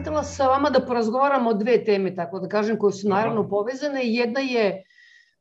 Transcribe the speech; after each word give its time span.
Sam 0.00 0.04
htjela 0.04 0.22
sa 0.24 0.46
vama 0.48 0.70
da 0.70 0.80
porazgovaramo 0.80 1.50
o 1.50 1.54
dve 1.54 1.84
teme, 1.84 2.14
tako 2.14 2.38
da 2.40 2.48
kažem, 2.48 2.78
koje 2.78 2.92
su 2.92 3.08
naravno 3.08 3.48
povezane. 3.48 4.00
Jedna 4.04 4.40
je 4.40 4.84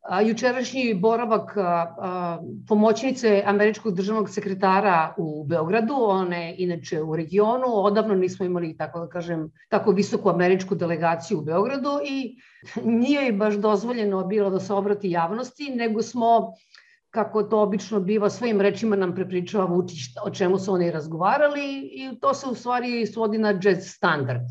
a, 0.02 0.22
jučerašnji 0.22 0.94
boravak 0.94 1.58
a, 1.58 1.62
a, 1.62 2.40
pomoćnice 2.68 3.44
američkog 3.46 3.96
državnog 3.96 4.30
sekretara 4.30 5.14
u 5.18 5.46
Beogradu, 5.48 5.96
one 5.96 6.56
inače 6.58 7.02
u 7.02 7.16
regionu, 7.16 7.68
odavno 7.68 8.16
nismo 8.16 8.46
imali, 8.46 8.78
tako 8.78 9.00
da 9.00 9.08
kažem, 9.08 9.52
tako 9.70 9.92
visoku 9.92 10.30
američku 10.30 10.76
delegaciju 10.76 11.40
u 11.40 11.42
Beogradu 11.42 12.00
i 12.06 12.36
nije 12.84 13.32
baš 13.34 13.56
dozvoljeno 13.56 14.26
bilo 14.28 14.50
da 14.50 14.60
se 14.60 14.74
obrati 14.74 15.12
javnosti, 15.12 15.70
nego 15.76 16.02
smo 16.02 16.54
kako 17.12 17.44
to 17.44 17.62
obično 17.62 18.00
biva, 18.00 18.30
svojim 18.30 18.62
rečima 18.62 18.96
nam 18.96 19.16
prepričava 19.16 19.66
Vučić 19.66 20.00
o 20.26 20.30
čemu 20.30 20.58
su 20.58 20.74
oni 20.74 20.92
razgovarali 20.92 21.90
i 21.94 22.20
to 22.22 22.34
se 22.34 22.48
u 22.50 22.56
stvari 22.56 23.06
svodi 23.06 23.38
na 23.38 23.60
jazz 23.64 23.88
standard. 23.88 24.42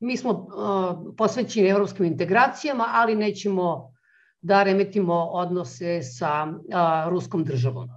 Mi 0.00 0.16
smo 0.16 0.30
uh, 0.30 1.14
posvećeni 1.16 1.68
evropskim 1.68 2.06
integracijama, 2.06 2.84
ali 2.92 3.16
nećemo 3.16 3.92
da 4.40 4.62
remetimo 4.62 5.14
odnose 5.14 6.02
sa 6.02 6.46
uh, 6.46 7.12
ruskom 7.12 7.44
državom. 7.44 7.88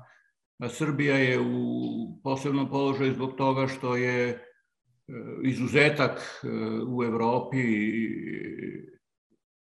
Srbija 0.70 1.16
je 1.16 1.40
u 1.40 1.64
posebnom 2.24 2.70
položaju 2.70 3.14
zbog 3.14 3.36
toga 3.36 3.68
što 3.68 3.96
je 3.96 4.30
uh, 4.30 5.16
izuzetak 5.44 6.44
uh, 6.44 6.98
u 6.98 7.04
Evropi 7.04 7.64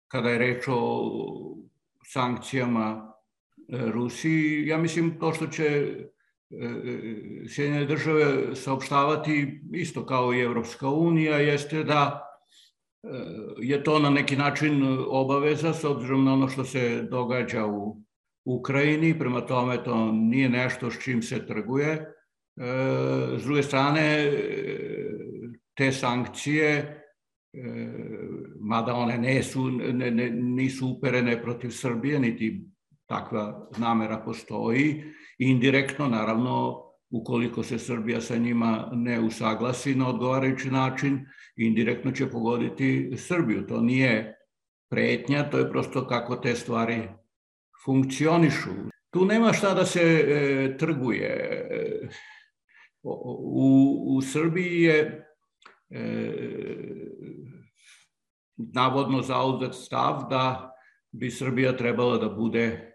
kada 0.08 0.30
je 0.30 0.38
reč 0.38 0.68
o 0.68 1.10
sankcijama 2.04 3.15
Rusiji. 3.70 4.68
Ja 4.68 4.78
mislim 4.78 5.20
to 5.20 5.34
što 5.34 5.48
će 5.48 5.64
e, 5.64 6.06
e, 6.58 7.48
Sjedinjene 7.48 7.86
države 7.86 8.56
saopštavati 8.56 9.62
isto 9.74 10.06
kao 10.06 10.34
i 10.34 10.42
Evropska 10.42 10.90
unija 10.90 11.38
jeste 11.38 11.84
da 11.84 12.22
e, 13.04 13.08
je 13.58 13.84
to 13.84 14.00
na 14.00 14.10
neki 14.10 14.36
način 14.36 14.98
obaveza 15.08 15.74
s 15.74 15.84
obzirom 15.84 16.26
na 16.26 16.34
ono 16.34 16.48
što 16.48 16.64
se 16.64 17.02
događa 17.02 17.66
u 17.66 18.02
Ukrajini, 18.46 19.20
prema 19.20 19.42
tome 19.42 19.84
to 19.84 20.12
nije 20.12 20.50
nešto 20.50 20.92
s 20.92 21.04
čim 21.04 21.22
se 21.22 21.46
trguje. 21.46 22.12
S 23.38 23.44
druge 23.44 23.64
strane, 23.64 24.32
te 25.74 25.92
sankcije, 25.92 27.02
mada 28.60 28.94
one 28.94 29.18
ne 29.18 29.44
su, 29.44 29.72
ne, 29.72 30.12
ne, 30.12 30.30
nisu 30.30 30.88
uperene 30.88 31.42
protiv 31.42 31.70
Srbije, 31.70 32.20
niti 32.20 32.66
takva 33.06 33.70
namera 33.78 34.22
postoji. 34.26 35.04
Indirektno, 35.38 36.08
naravno, 36.08 36.82
ukoliko 37.10 37.64
se 37.64 37.80
Srbija 37.80 38.22
sa 38.22 38.38
njima 38.38 38.90
ne 38.94 39.20
usaglasi 39.20 39.96
na 39.96 40.10
odgovarajući 40.10 40.72
način, 40.72 41.26
indirektno 41.56 42.12
će 42.12 42.30
pogoditi 42.30 43.14
Srbiju. 43.18 43.68
To 43.68 43.82
nije 43.82 44.36
pretnja, 44.90 45.50
to 45.50 45.58
je 45.58 45.70
prosto 45.70 46.08
kako 46.08 46.36
te 46.36 46.56
stvari 46.56 47.08
funkcionišu. 47.86 48.70
Tu 49.10 49.26
nema 49.26 49.54
šta 49.54 49.74
da 49.74 49.86
se 49.86 50.02
e, 50.02 50.78
trguje. 50.78 51.70
U, 53.04 54.16
u 54.18 54.22
Srbiji 54.22 54.82
je 54.82 55.26
e, 55.90 56.02
navodno 58.58 59.22
zauzet 59.22 59.74
stav 59.74 60.28
da 60.30 60.72
bi 61.12 61.32
Srbija 61.32 61.78
trebala 61.78 62.18
da 62.18 62.30
bude 62.30 62.95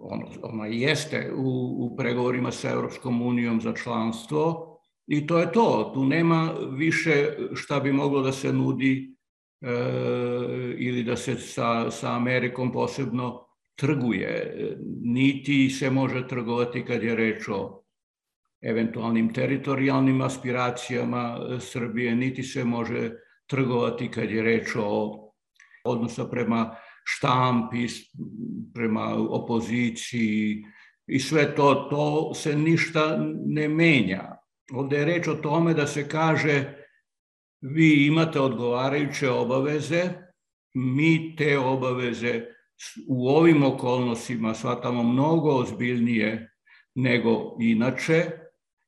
ono, 0.00 0.28
ona 0.42 0.66
jeste 0.66 1.32
u, 1.36 1.76
u 1.78 1.96
pregovorima 1.96 2.50
sa 2.50 2.70
Europskom 2.70 3.22
unijom 3.22 3.60
za 3.60 3.72
članstvo 3.72 4.72
i 5.06 5.26
to 5.26 5.38
je 5.38 5.52
to. 5.52 5.90
Tu 5.94 6.04
nema 6.04 6.52
više 6.70 7.36
šta 7.54 7.80
bi 7.80 7.92
moglo 7.92 8.22
da 8.22 8.32
se 8.32 8.52
nudi 8.52 9.16
e, 9.60 9.68
ili 10.78 11.02
da 11.02 11.16
se 11.16 11.34
sa, 11.34 11.90
sa 11.90 12.16
Amerikom 12.16 12.72
posebno 12.72 13.46
trguje. 13.74 14.56
Niti 15.02 15.70
se 15.70 15.90
može 15.90 16.28
trgovati 16.28 16.84
kad 16.84 17.02
je 17.02 17.16
reč 17.16 17.48
o 17.48 17.82
eventualnim 18.62 19.32
teritorijalnim 19.34 20.20
aspiracijama 20.20 21.38
Srbije, 21.60 22.14
niti 22.14 22.42
se 22.42 22.64
može 22.64 23.10
trgovati 23.46 24.10
kad 24.10 24.30
je 24.30 24.42
reč 24.42 24.76
o 24.76 25.18
odnosa 25.84 26.24
prema 26.24 26.76
štampi, 27.04 27.86
prema 28.74 29.14
opoziciji 29.28 30.64
i 31.06 31.18
sve 31.18 31.54
to, 31.54 31.74
to 31.90 32.34
se 32.34 32.56
ništa 32.56 33.18
ne 33.46 33.68
menja. 33.68 34.36
Ovde 34.72 34.96
je 34.96 35.04
reč 35.04 35.28
o 35.28 35.34
tome 35.34 35.74
da 35.74 35.86
se 35.86 36.08
kaže 36.08 36.82
vi 37.60 38.06
imate 38.06 38.40
odgovarajuće 38.40 39.30
obaveze, 39.30 40.02
mi 40.74 41.36
te 41.36 41.58
obaveze 41.58 42.42
u 43.08 43.28
ovim 43.28 43.62
okolnostima 43.62 44.54
shvatamo 44.54 45.02
mnogo 45.02 45.50
ozbiljnije 45.50 46.52
nego 46.94 47.56
inače 47.60 48.30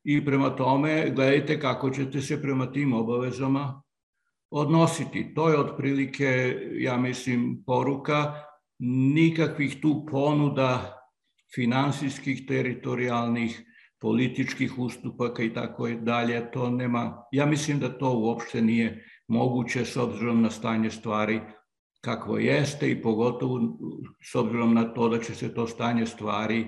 i 0.05 0.25
prema 0.25 0.57
tome 0.57 1.11
gledajte 1.11 1.61
kako 1.61 1.91
ćete 1.91 2.21
se 2.21 2.43
prema 2.43 2.73
tim 2.73 2.93
obavezama 2.93 3.83
odnositi. 4.55 5.35
To 5.35 5.49
je 5.49 5.59
otprilike, 5.59 6.57
ja 6.79 6.97
mislim, 6.97 7.63
poruka 7.67 8.35
nikakvih 9.15 9.81
tu 9.83 10.07
ponuda 10.11 11.01
finansijskih, 11.55 12.47
teritorijalnih, 12.49 13.65
političkih 14.01 14.79
ustupaka 14.79 15.43
i 15.43 15.53
tako 15.55 15.89
dalje, 15.89 16.51
to 16.51 16.71
nema, 16.71 17.25
ja 17.33 17.47
mislim 17.47 17.79
da 17.79 17.99
to 17.99 18.19
uopšte 18.19 18.63
nije 18.63 19.05
moguće 19.29 19.85
s 19.85 19.97
obzirom 19.97 20.43
na 20.43 20.51
stanje 20.51 20.91
stvari 20.91 21.41
kakvo 22.05 22.39
jeste 22.39 22.91
i 22.91 23.03
pogotovo 23.03 23.61
s 24.33 24.35
obzirom 24.35 24.75
na 24.75 24.85
to 24.95 25.09
da 25.09 25.19
će 25.19 25.35
se 25.35 25.55
to 25.55 25.67
stanje 25.67 26.07
stvari 26.07 26.67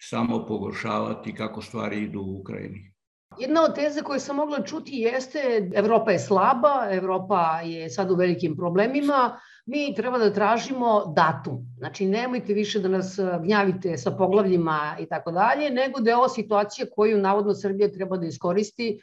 samo 0.00 0.46
pogoršavati 0.46 1.34
kako 1.34 1.62
stvari 1.62 2.02
idu 2.02 2.20
u 2.20 2.40
Ukrajini. 2.40 2.93
Jedna 3.38 3.64
od 3.64 3.74
teze 3.74 4.02
koje 4.02 4.20
sam 4.20 4.36
mogla 4.36 4.62
čuti 4.62 4.92
jeste 4.96 5.70
Evropa 5.74 6.10
je 6.10 6.18
slaba, 6.18 6.88
Evropa 6.90 7.60
je 7.64 7.90
sad 7.90 8.10
u 8.10 8.14
velikim 8.14 8.56
problemima, 8.56 9.38
mi 9.66 9.94
treba 9.96 10.18
da 10.18 10.32
tražimo 10.32 11.12
datum. 11.16 11.58
Znači, 11.78 12.06
nemojte 12.06 12.54
više 12.54 12.80
da 12.80 12.88
nas 12.88 13.18
gnjavite 13.42 13.96
sa 13.98 14.10
poglavljima 14.10 14.96
i 15.00 15.06
tako 15.06 15.32
dalje, 15.32 15.70
nego 15.70 16.00
da 16.00 16.10
je 16.10 16.16
ovo 16.16 16.28
situacija 16.28 16.86
koju 16.96 17.18
navodno 17.18 17.54
Srbija 17.54 17.92
treba 17.92 18.16
da 18.16 18.26
iskoristi 18.26 19.00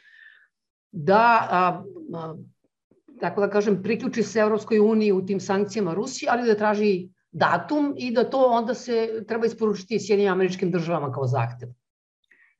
da, 0.92 1.46
a, 1.50 1.82
a, 2.14 2.34
tako 3.20 3.40
da 3.40 3.50
kažem, 3.50 3.82
priključi 3.82 4.22
se 4.22 4.40
Evropskoj 4.40 4.78
uniji 4.78 5.12
u 5.12 5.26
tim 5.26 5.40
sankcijama 5.40 5.94
Rusije, 5.94 6.28
ali 6.32 6.46
da 6.46 6.56
traži 6.56 7.08
datum 7.32 7.94
i 7.96 8.10
da 8.12 8.30
to 8.30 8.46
onda 8.46 8.74
se 8.74 9.24
treba 9.28 9.46
isporučiti 9.46 10.00
Sjedinim 10.00 10.32
američkim 10.32 10.70
državama 10.70 11.12
kao 11.12 11.26
zahtev. 11.26 11.68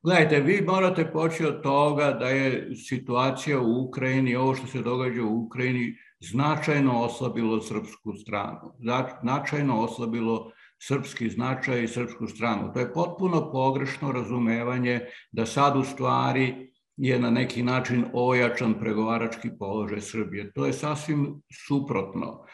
Gledajte, 0.05 0.39
vi 0.39 0.61
morate 0.61 1.11
poći 1.11 1.45
od 1.45 1.61
toga 1.61 2.11
da 2.11 2.27
je 2.27 2.75
situacija 2.75 3.59
u 3.59 3.87
Ukrajini, 3.87 4.35
ovo 4.35 4.55
što 4.55 4.67
se 4.67 4.81
događa 4.81 5.23
u 5.23 5.45
Ukrajini, 5.45 5.97
značajno 6.19 7.01
oslabilo 7.01 7.61
srpsku 7.61 8.13
stranu, 8.13 8.73
značajno 9.21 9.79
oslabilo 9.79 10.51
srpski 10.87 11.29
značaj 11.29 11.83
i 11.83 11.87
srpsku 11.87 12.27
stranu. 12.27 12.73
To 12.73 12.79
je 12.79 12.93
potpuno 12.93 13.51
pogrešno 13.51 14.11
razumevanje 14.11 14.99
da 15.31 15.45
sad 15.45 15.77
u 15.77 15.83
stvari 15.83 16.73
je 16.97 17.19
na 17.19 17.29
neki 17.29 17.63
način 17.63 18.05
ojačan 18.13 18.79
pregovarački 18.79 19.49
položaj 19.59 20.01
Srbije. 20.01 20.51
To 20.53 20.65
je 20.65 20.73
sasvim 20.73 21.41
suprotno. 21.67 22.45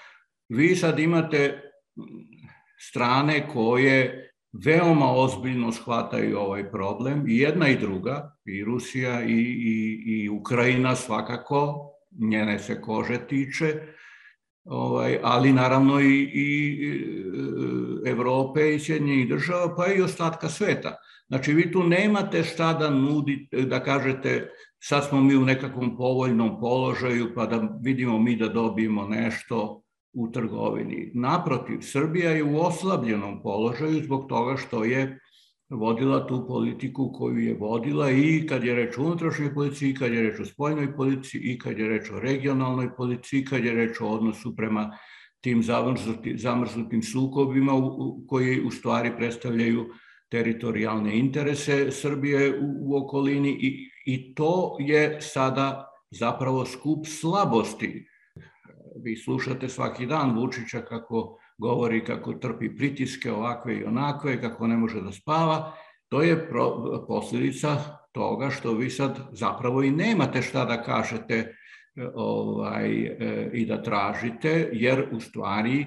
Vi 0.50 0.76
sad 0.76 1.00
imate 1.00 1.62
strane 2.78 3.48
koje 3.48 4.29
veoma 4.52 5.12
ozbiljno 5.12 5.72
shvataju 5.72 6.40
ovaj 6.40 6.72
problem, 6.72 7.26
i 7.28 7.38
jedna 7.38 7.68
i 7.70 7.78
druga, 7.78 8.36
i 8.46 8.64
Rusija 8.64 9.24
i, 9.24 9.34
i, 9.34 10.04
i 10.06 10.30
Ukrajina 10.30 10.96
svakako, 10.96 11.92
njene 12.20 12.60
se 12.60 12.82
kože 12.82 13.28
tiče, 13.28 13.74
ovaj, 14.64 15.20
ali 15.24 15.54
naravno 15.54 16.02
i, 16.02 16.32
i 16.34 16.80
e, 18.06 18.10
Evrope 18.10 18.76
i 18.76 18.80
Sjedinjenih 18.80 19.30
država, 19.30 19.76
pa 19.76 19.94
i 19.94 20.02
ostatka 20.02 20.50
sveta. 20.50 20.96
Znači, 21.28 21.54
vi 21.54 21.72
tu 21.72 21.84
nemate 21.84 22.44
šta 22.44 22.74
da 22.74 22.90
nudite, 22.90 23.62
da 23.62 23.84
kažete 23.84 24.50
sad 24.80 25.08
smo 25.10 25.22
mi 25.22 25.36
u 25.36 25.46
nekakvom 25.46 25.98
povoljnom 25.98 26.60
položaju, 26.60 27.34
pa 27.36 27.46
da 27.46 27.78
vidimo 27.82 28.20
mi 28.20 28.36
da 28.36 28.48
dobijemo 28.48 29.08
nešto, 29.08 29.84
u 30.14 30.32
trgovini. 30.32 31.12
Naprotiv, 31.14 31.82
Srbija 31.82 32.32
je 32.32 32.44
u 32.44 32.60
oslabljenom 32.60 33.42
položaju 33.44 34.04
zbog 34.04 34.26
toga 34.30 34.58
što 34.58 34.84
je 34.84 35.20
vodila 35.70 36.28
tu 36.28 36.46
politiku 36.48 37.12
koju 37.14 37.38
je 37.38 37.58
vodila 37.60 38.12
i 38.12 38.46
kad 38.50 38.64
je 38.64 38.76
reč 38.76 38.98
o 38.98 39.04
unutrašnjoj 39.04 39.54
policiji, 39.54 39.90
i 39.90 39.96
kad 39.96 40.14
je 40.14 40.22
reč 40.22 40.40
o 40.40 40.46
spoljnoj 40.46 40.96
policiji, 40.96 41.42
i 41.42 41.60
kad 41.60 41.80
je 41.80 41.88
reč 41.88 42.12
o 42.12 42.20
regionalnoj 42.20 42.96
policiji, 42.96 43.40
i 43.40 43.46
kad 43.46 43.66
je 43.66 43.74
reč 43.74 44.02
o 44.02 44.08
odnosu 44.08 44.56
prema 44.56 44.98
tim 45.42 45.64
zamrznutim, 45.64 46.38
zamrznutim 46.38 47.04
sukobima 47.04 47.72
koji 48.28 48.62
u 48.62 48.72
stvari 48.72 49.12
predstavljaju 49.18 49.86
teritorijalne 50.30 51.20
interese 51.20 51.92
Srbije 51.92 52.60
u, 52.60 52.66
u 52.80 52.98
okolini 52.98 53.50
i, 53.50 53.90
i 54.06 54.36
to 54.36 54.78
je 54.80 55.22
sada 55.22 55.86
zapravo 56.12 56.66
skup 56.66 57.06
slabosti. 57.08 58.08
Vi 59.04 59.16
slušate 59.16 59.70
svaki 59.70 60.06
dan 60.06 60.40
Vučića 60.40 60.82
kako 60.82 61.40
govori 61.58 62.04
kako 62.04 62.34
trpi 62.34 62.76
pritiske 62.76 63.32
ovakve 63.32 63.78
i 63.78 63.84
onakve, 63.84 64.42
kako 64.42 64.68
ne 64.68 64.78
može 64.78 65.02
da 65.02 65.12
spava. 65.12 65.74
To 66.10 66.22
je 66.22 66.50
posljedica 67.08 67.78
toga 68.12 68.50
što 68.50 68.74
vi 68.74 68.90
sad 68.90 69.20
zapravo 69.32 69.84
i 69.84 69.92
nemate 69.92 70.42
šta 70.42 70.66
da 70.66 70.84
kažete 70.84 71.56
ovaj, 72.14 72.90
i 73.54 73.66
da 73.66 73.84
tražite, 73.84 74.70
jer 74.74 75.10
u 75.12 75.20
stvari 75.20 75.86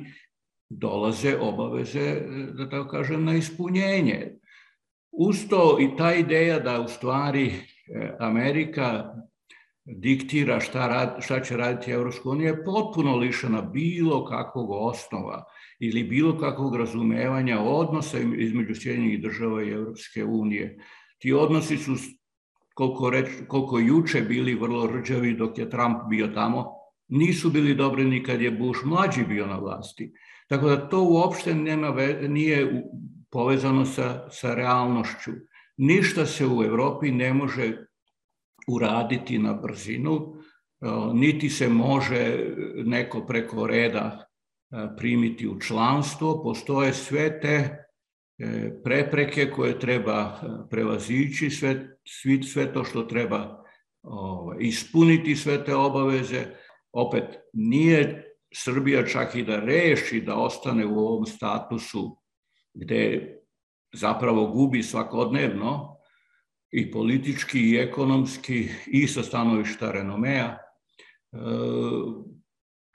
dolaze 0.70 1.36
obaveze, 1.40 2.20
da 2.52 2.68
tako 2.68 2.88
kažem, 2.88 3.24
na 3.24 3.34
ispunjenje. 3.34 4.38
Usto 5.12 5.76
i 5.80 5.96
ta 5.96 6.14
ideja 6.14 6.58
da 6.58 6.80
u 6.80 6.88
stvari 6.88 7.46
e, 7.46 8.16
Amerika 8.18 9.14
diktira 9.84 10.61
šta, 10.61 10.88
rad, 10.88 11.17
šta 11.20 11.40
će 11.40 11.56
raditi 11.56 11.90
Evropska 11.90 12.29
unija 12.31 12.50
je 12.50 12.64
potpuno 12.64 13.17
lišena 13.17 13.62
bilo 13.62 14.25
kakvog 14.25 14.70
osnova 14.70 15.44
ili 15.81 16.05
bilo 16.05 16.38
kakvog 16.38 16.76
razumevanja 16.76 17.61
odnosa 17.61 18.19
između 18.19 18.75
Sjedinjenih 18.75 19.23
država 19.23 19.62
i 19.62 19.70
Evropske 19.70 20.25
unije. 20.25 20.79
Ti 21.19 21.32
odnosi 21.32 21.76
su 21.76 21.93
koliko, 22.75 23.11
reč, 23.11 23.29
koliko 23.49 23.79
juče 23.79 24.20
bili 24.20 24.55
vrlo 24.55 24.87
rđavi 24.87 25.34
dok 25.34 25.58
je 25.58 25.70
Trump 25.70 25.99
bio 26.11 26.29
tamo, 26.29 26.67
nisu 27.08 27.50
bili 27.50 27.75
dobri 27.75 28.05
ni 28.05 28.25
kad 28.25 28.40
je 28.40 28.50
Bush 28.50 28.84
mlađi 28.84 29.25
bio 29.25 29.46
na 29.46 29.58
vlasti. 29.58 30.12
Tako 30.49 30.69
da 30.69 30.88
to 30.88 31.02
uopšte 31.02 31.55
nema, 31.55 31.94
nije 32.29 32.84
povezano 33.31 33.84
sa, 33.84 34.29
sa 34.31 34.55
realnošću. 34.55 35.31
Ništa 35.76 36.26
se 36.26 36.46
u 36.46 36.62
Evropi 36.64 37.11
ne 37.11 37.34
može 37.34 37.87
uraditi 38.68 39.38
na 39.38 39.54
brzinu, 39.54 40.34
niti 41.14 41.50
se 41.50 41.68
može 41.68 42.54
neko 42.84 43.26
preko 43.26 43.66
reda 43.66 44.26
primiti 44.96 45.48
u 45.48 45.60
članstvo. 45.60 46.42
Postoje 46.42 46.92
sve 46.92 47.40
te 47.40 47.76
e, 48.38 48.70
prepreke 48.84 49.50
koje 49.50 49.78
treba 49.78 50.40
prevazići, 50.70 51.50
sve, 51.50 51.98
sve 52.52 52.72
to 52.72 52.84
što 52.84 53.02
treba 53.02 53.64
ovaj, 54.02 54.56
ispuniti 54.60 55.36
sve 55.36 55.64
te 55.64 55.74
obaveze. 55.74 56.44
Opet, 56.92 57.24
nije 57.52 58.28
Srbija 58.54 59.06
čak 59.06 59.34
i 59.34 59.42
da 59.42 59.60
reši 59.60 60.20
da 60.20 60.36
ostane 60.36 60.86
u 60.86 60.98
ovom 60.98 61.26
statusu 61.26 62.16
gde 62.74 63.28
zapravo 63.94 64.46
gubi 64.46 64.82
svakodnevno 64.82 65.91
i 66.72 66.90
politički 66.90 67.60
i 67.60 67.76
ekonomski 67.76 68.69
i 68.86 69.06
sa 69.06 69.22
stanovišta 69.22 69.92
renomea, 69.92 70.46
e, 70.46 70.58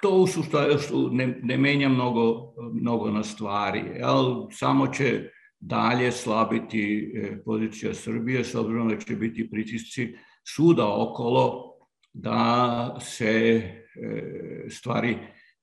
to 0.01 0.09
u 0.09 0.27
suštaju 0.27 0.77
ne, 1.11 1.39
ne 1.43 1.57
menja 1.57 1.89
mnogo, 1.89 2.53
mnogo 2.73 3.11
na 3.11 3.23
stvari, 3.23 3.83
jel? 3.95 4.47
samo 4.51 4.87
će 4.87 5.29
dalje 5.59 6.11
slabiti 6.11 7.13
e, 7.15 7.43
pozicija 7.45 7.93
Srbije 7.93 8.43
s 8.43 8.55
obzirom 8.55 8.89
da 8.89 8.97
će 8.97 9.15
biti 9.15 9.49
pritisci 9.49 10.15
suda 10.55 10.87
okolo 10.87 11.73
da 12.13 12.95
se 13.01 13.31
e, 13.31 14.65
stvari 14.69 15.17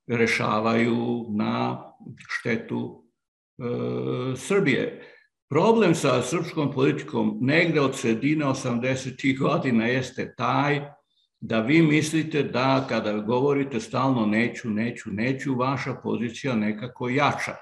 rešavaju 0.07 1.27
na 1.37 1.83
štetu 2.29 3.05
Srbije. 4.37 5.14
Problem 5.49 5.95
sa 5.95 6.23
srpskom 6.23 6.73
politikom 6.73 7.39
negde 7.41 7.81
od 7.81 7.97
sredine 7.97 8.45
80. 8.45 9.39
godina 9.39 9.87
jeste 9.87 10.35
taj 10.37 10.81
da 11.41 11.61
vi 11.61 11.83
mislite 11.83 12.43
da 12.43 12.87
kada 12.89 13.13
govorite 13.13 13.81
stalno 13.81 14.27
neću, 14.27 14.71
neću, 14.71 15.11
neću, 15.11 15.55
vaša 15.55 15.95
pozicija 16.03 16.55
nekako 16.55 17.09
jača. 17.09 17.57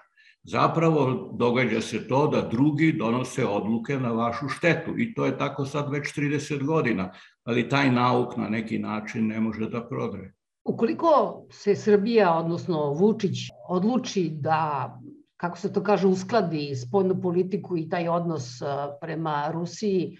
Zapravo 0.44 1.32
događa 1.38 1.80
se 1.80 2.08
to 2.08 2.26
da 2.26 2.48
drugi 2.48 2.92
donose 2.92 3.46
odluke 3.46 3.98
na 3.98 4.12
vašu 4.12 4.48
štetu 4.48 4.98
i 4.98 5.14
to 5.14 5.26
je 5.26 5.38
tako 5.38 5.64
sad 5.64 5.90
već 5.92 6.14
30 6.14 6.64
godina, 6.64 7.12
ali 7.44 7.68
taj 7.68 7.90
nauk 7.90 8.36
na 8.36 8.48
neki 8.48 8.78
način 8.78 9.26
ne 9.26 9.40
može 9.40 9.68
da 9.68 9.88
prodre. 9.88 10.32
Ukoliko 10.64 11.42
se 11.50 11.74
Srbija, 11.74 12.34
odnosno 12.38 12.92
Vučić, 12.92 13.38
odluči 13.68 14.30
da, 14.32 15.00
kako 15.42 15.58
se 15.58 15.72
to 15.72 15.82
kaže, 15.82 16.06
uskladi 16.06 16.74
spoljnu 16.76 17.20
politiku 17.22 17.76
i 17.76 17.88
taj 17.88 18.08
odnos 18.08 18.60
prema 19.00 19.50
Rusiji 19.52 20.18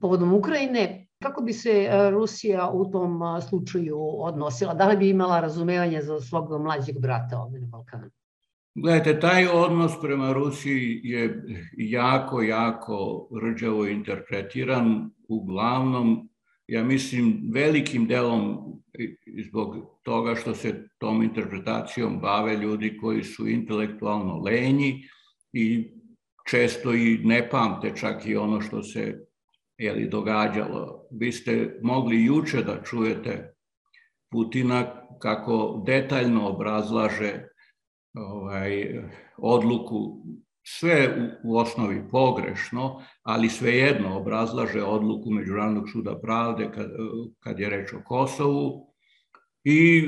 povodom 0.00 0.34
Ukrajine, 0.34 1.06
kako 1.22 1.42
bi 1.42 1.52
se 1.52 1.88
Rusija 2.10 2.68
u 2.70 2.90
tom 2.90 3.20
slučaju 3.48 3.98
odnosila? 4.00 4.74
Da 4.74 4.88
li 4.88 4.96
bi 4.96 5.08
imala 5.10 5.40
razumevanje 5.40 6.02
za 6.02 6.20
svog 6.20 6.62
mlađeg 6.62 7.00
brata 7.00 7.40
ovde 7.40 7.58
na 7.58 7.66
Balkanu? 7.66 8.10
Gledajte, 8.74 9.20
taj 9.20 9.48
odnos 9.48 10.00
prema 10.00 10.32
Rusiji 10.32 11.00
je 11.04 11.44
jako, 11.76 12.42
jako 12.42 13.28
rđavo 13.42 13.86
interpretiran, 13.86 15.10
uglavnom, 15.28 16.29
ja 16.70 16.84
mislim, 16.84 17.50
velikim 17.52 18.06
delom 18.06 18.58
zbog 19.48 19.76
toga 20.02 20.34
što 20.34 20.54
se 20.54 20.88
tom 20.98 21.22
interpretacijom 21.22 22.20
bave 22.20 22.56
ljudi 22.56 22.96
koji 23.00 23.24
su 23.24 23.48
intelektualno 23.48 24.36
lenji 24.38 25.02
i 25.52 25.90
često 26.50 26.94
i 26.94 27.18
ne 27.24 27.48
pamte 27.50 27.92
čak 27.96 28.26
i 28.26 28.36
ono 28.36 28.60
što 28.60 28.82
se 28.82 29.18
je 29.78 29.92
li 29.92 30.08
događalo. 30.08 31.06
Vi 31.10 31.32
ste 31.32 31.78
mogli 31.82 32.24
juče 32.24 32.62
da 32.62 32.82
čujete 32.82 33.54
Putina 34.32 35.06
kako 35.18 35.82
detaljno 35.86 36.48
obrazlaže 36.48 37.48
ovaj, 38.14 39.00
odluku, 39.36 40.22
sve 40.62 41.08
u, 41.44 41.52
u 41.52 41.58
osnovi 41.58 42.08
pogrešno, 42.10 43.02
ali 43.22 43.48
svejedno 43.48 44.18
obrazlaže 44.18 44.82
odluku 44.82 45.30
Međunarodnog 45.30 45.88
suda 45.92 46.18
pravde 46.22 46.70
kad, 46.74 46.90
kad 47.40 47.60
je 47.60 47.70
reč 47.70 47.92
o 47.92 48.02
Kosovu 48.04 48.86
i 49.64 50.02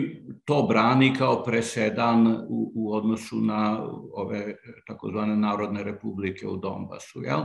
to 0.44 0.62
brani 0.62 1.14
kao 1.18 1.42
presedan 1.42 2.26
u, 2.48 2.72
u 2.74 2.94
odnosu 2.94 3.36
na 3.36 3.88
ove 4.12 4.56
takozvane 4.86 5.36
narodne 5.36 5.82
republike 5.82 6.46
u 6.48 6.56
Donbasu. 6.56 7.22
Jel? 7.22 7.40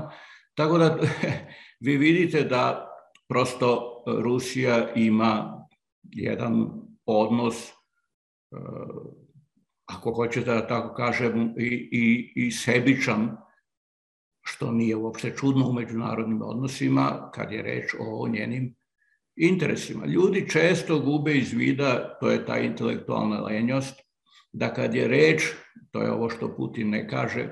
Tako 0.56 0.78
da 0.78 0.98
vi 1.86 1.98
vidite 1.98 2.44
da 2.44 2.88
prosto 3.28 4.04
Rusija 4.08 4.94
ima 4.96 5.64
jedan 6.04 6.72
odnos 7.06 7.74
ako 9.88 10.14
hoćete 10.14 10.52
da 10.52 10.68
tako 10.68 10.94
kažem, 10.94 11.54
i, 11.58 11.90
i, 11.92 12.34
i 12.36 12.52
sebičan, 12.52 13.38
što 14.42 14.72
nije 14.72 14.96
uopšte 14.96 15.36
čudno 15.36 15.70
u 15.70 15.74
međunarodnim 15.74 16.42
odnosima, 16.42 17.32
kad 17.34 17.52
je 17.52 17.62
reč 17.62 17.96
o 18.00 18.28
njenim 18.28 18.76
interesima. 19.36 20.06
Ljudi 20.06 20.50
često 20.50 21.00
gube 21.00 21.38
iz 21.38 21.54
vida, 21.54 22.18
to 22.20 22.30
je 22.30 22.46
ta 22.46 22.58
intelektualna 22.58 23.42
lenjost, 23.42 24.02
da 24.52 24.74
kad 24.74 24.96
je 24.96 25.08
reč, 25.08 25.44
to 25.92 26.02
je 26.02 26.12
ovo 26.12 26.30
što 26.30 26.56
Putin 26.56 26.90
ne 26.90 27.08
kaže, 27.10 27.50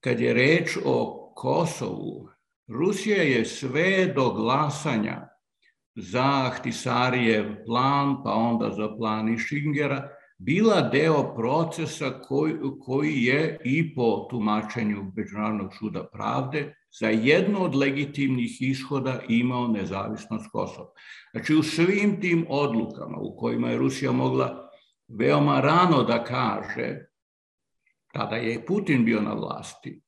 kad 0.00 0.20
je 0.20 0.34
reč 0.34 0.76
o 0.84 1.32
Kosovu, 1.36 2.28
Rusija 2.68 3.22
je 3.22 3.44
sve 3.44 4.12
do 4.16 4.30
glasanja 4.30 5.28
za 5.94 6.46
Ahtisarijev 6.46 7.64
plan, 7.66 8.22
pa 8.24 8.30
onda 8.30 8.70
za 8.70 8.96
plan 8.96 9.34
Išingera, 9.34 10.17
bila 10.38 10.80
deo 10.80 11.34
procesa 11.34 12.10
koji, 12.10 12.54
koji 12.80 13.24
je 13.24 13.60
i 13.64 13.94
po 13.94 14.26
tumačenju 14.30 15.12
Međunarodnog 15.16 15.74
suda 15.78 16.04
pravde 16.12 16.74
za 17.00 17.08
jedno 17.08 17.58
od 17.58 17.74
legitimnih 17.74 18.62
ishoda 18.62 19.20
imao 19.28 19.68
nezavisnost 19.68 20.50
Kosova. 20.52 20.90
Znači 21.30 21.54
u 21.54 21.62
svim 21.62 22.20
tim 22.20 22.46
odlukama 22.48 23.16
u 23.18 23.36
kojima 23.36 23.70
je 23.70 23.78
Rusija 23.78 24.12
mogla 24.12 24.68
veoma 25.08 25.60
rano 25.60 26.02
da 26.02 26.24
kaže, 26.24 27.06
tada 28.12 28.36
je 28.36 28.66
Putin 28.66 29.04
bio 29.04 29.20
na 29.20 29.32
vlasti, 29.32 30.00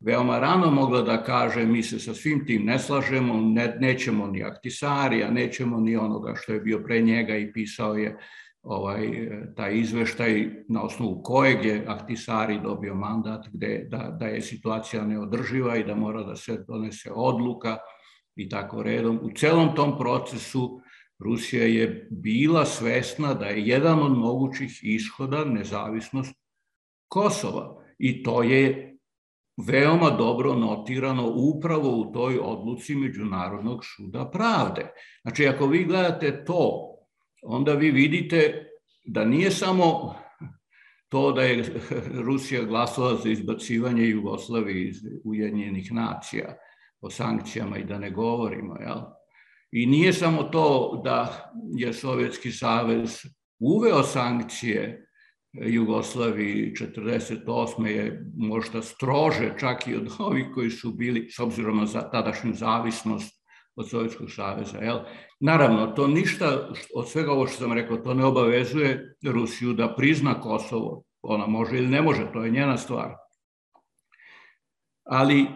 veoma 0.00 0.38
rano 0.38 0.70
mogla 0.70 1.02
da 1.02 1.22
kaže 1.22 1.64
mi 1.64 1.82
se 1.82 1.98
sa 1.98 2.14
svim 2.14 2.46
tim 2.46 2.64
ne 2.64 2.78
slažemo, 2.78 3.40
ne, 3.40 3.76
nećemo 3.80 4.26
ni 4.26 4.42
Aktisarija, 4.42 5.30
nećemo 5.30 5.80
ni 5.80 5.96
onoga 5.96 6.34
što 6.36 6.52
je 6.52 6.60
bio 6.60 6.82
pre 6.84 7.00
njega 7.00 7.36
i 7.36 7.52
pisao 7.52 7.94
je 7.94 8.18
ovaj, 8.66 9.28
taj 9.56 9.78
izveštaj 9.78 10.50
na 10.68 10.82
osnovu 10.82 11.22
kojeg 11.22 11.64
je 11.64 11.84
Ahtisari 11.88 12.60
dobio 12.62 12.94
mandat 12.94 13.46
gde, 13.52 13.86
da, 13.90 14.16
da 14.20 14.26
je 14.26 14.42
situacija 14.42 15.04
neodrživa 15.04 15.76
i 15.76 15.84
da 15.84 15.94
mora 15.94 16.22
da 16.22 16.36
se 16.36 16.64
donese 16.68 17.10
odluka 17.14 17.76
i 18.36 18.48
tako 18.48 18.82
redom. 18.82 19.20
U 19.22 19.30
celom 19.30 19.74
tom 19.74 19.98
procesu 19.98 20.80
Rusija 21.18 21.64
je 21.64 22.08
bila 22.10 22.64
svesna 22.64 23.34
da 23.34 23.46
je 23.46 23.66
jedan 23.66 24.02
od 24.02 24.18
mogućih 24.18 24.80
ishoda 24.82 25.44
nezavisnost 25.44 26.34
Kosova 27.08 27.82
i 27.98 28.22
to 28.22 28.42
je 28.42 28.96
veoma 29.66 30.10
dobro 30.10 30.54
notirano 30.54 31.32
upravo 31.34 32.00
u 32.00 32.12
toj 32.12 32.38
odluci 32.42 32.94
Međunarodnog 32.94 33.80
suda 33.84 34.30
pravde. 34.30 34.92
Znači, 35.22 35.46
ako 35.46 35.66
vi 35.66 35.84
gledate 35.84 36.44
to, 36.44 36.95
onda 37.46 37.72
vi 37.72 37.90
vidite 37.90 38.68
da 39.04 39.24
nije 39.24 39.50
samo 39.50 40.14
to 41.08 41.32
da 41.32 41.42
je 41.42 41.64
Rusija 42.26 42.64
glasala 42.64 43.16
za 43.16 43.30
izbacivanje 43.30 44.08
Jugoslavije 44.08 44.88
iz 44.88 44.96
Ujedinjenih 45.24 45.92
nacija 45.92 46.56
o 47.00 47.10
sankcijama 47.10 47.78
i 47.78 47.84
da 47.84 47.98
ne 47.98 48.10
govorimo, 48.10 48.76
jel? 48.80 48.98
I 49.72 49.86
nije 49.86 50.12
samo 50.12 50.42
to 50.42 51.00
da 51.04 51.50
je 51.76 51.92
Sovjetski 51.92 52.50
savez 52.50 53.22
uveo 53.58 54.02
sankcije 54.02 55.06
Jugoslaviji 55.52 56.72
48. 56.74 57.86
je 57.86 58.24
možda 58.36 58.82
strože 58.82 59.54
čak 59.60 59.86
i 59.86 59.94
od 59.94 60.12
ovih 60.18 60.46
koji 60.54 60.70
su 60.70 60.92
bili, 60.92 61.28
s 61.30 61.38
obzirom 61.38 61.88
na 61.94 62.10
tadašnju 62.10 62.54
zavisnost 62.54 63.35
od 63.76 63.88
Sovjetskog 63.88 64.30
saveza. 64.30 64.78
Jel? 64.78 64.98
Naravno, 65.40 65.86
to 65.86 66.06
ništa 66.06 66.68
od 66.94 67.08
svega 67.08 67.32
ovo 67.32 67.46
što 67.46 67.56
sam 67.56 67.72
rekao, 67.72 67.96
to 67.96 68.14
ne 68.14 68.24
obavezuje 68.24 69.16
Rusiju 69.24 69.72
da 69.72 69.94
prizna 69.94 70.40
Kosovo. 70.40 71.02
Ona 71.22 71.46
može 71.46 71.76
ili 71.76 71.88
ne 71.88 72.02
može, 72.02 72.32
to 72.32 72.44
je 72.44 72.50
njena 72.50 72.76
stvar. 72.76 73.14
Ali 75.04 75.46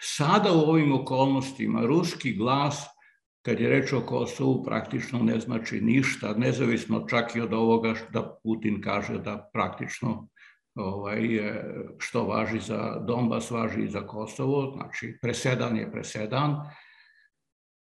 sada 0.00 0.52
u 0.52 0.58
ovim 0.58 0.92
okolnostima 0.92 1.80
ruski 1.86 2.32
glas 2.32 2.86
kad 3.42 3.60
je 3.60 3.68
reč 3.68 3.92
o 3.92 4.00
Kosovu, 4.00 4.64
praktično 4.64 5.18
ne 5.18 5.40
znači 5.40 5.80
ništa, 5.80 6.34
nezavisno 6.34 7.06
čak 7.08 7.36
i 7.36 7.40
od 7.40 7.52
ovoga 7.52 7.94
da 8.12 8.38
Putin 8.42 8.80
kaže 8.82 9.18
da 9.18 9.50
praktično 9.52 10.28
ovaj, 10.74 11.22
što 11.98 12.24
važi 12.24 12.60
za 12.60 12.98
Donbas, 13.06 13.50
važi 13.50 13.82
i 13.82 13.88
za 13.88 14.06
Kosovo, 14.06 14.72
znači 14.76 15.18
presedan 15.22 15.76
je 15.76 15.92
presedan. 15.92 16.56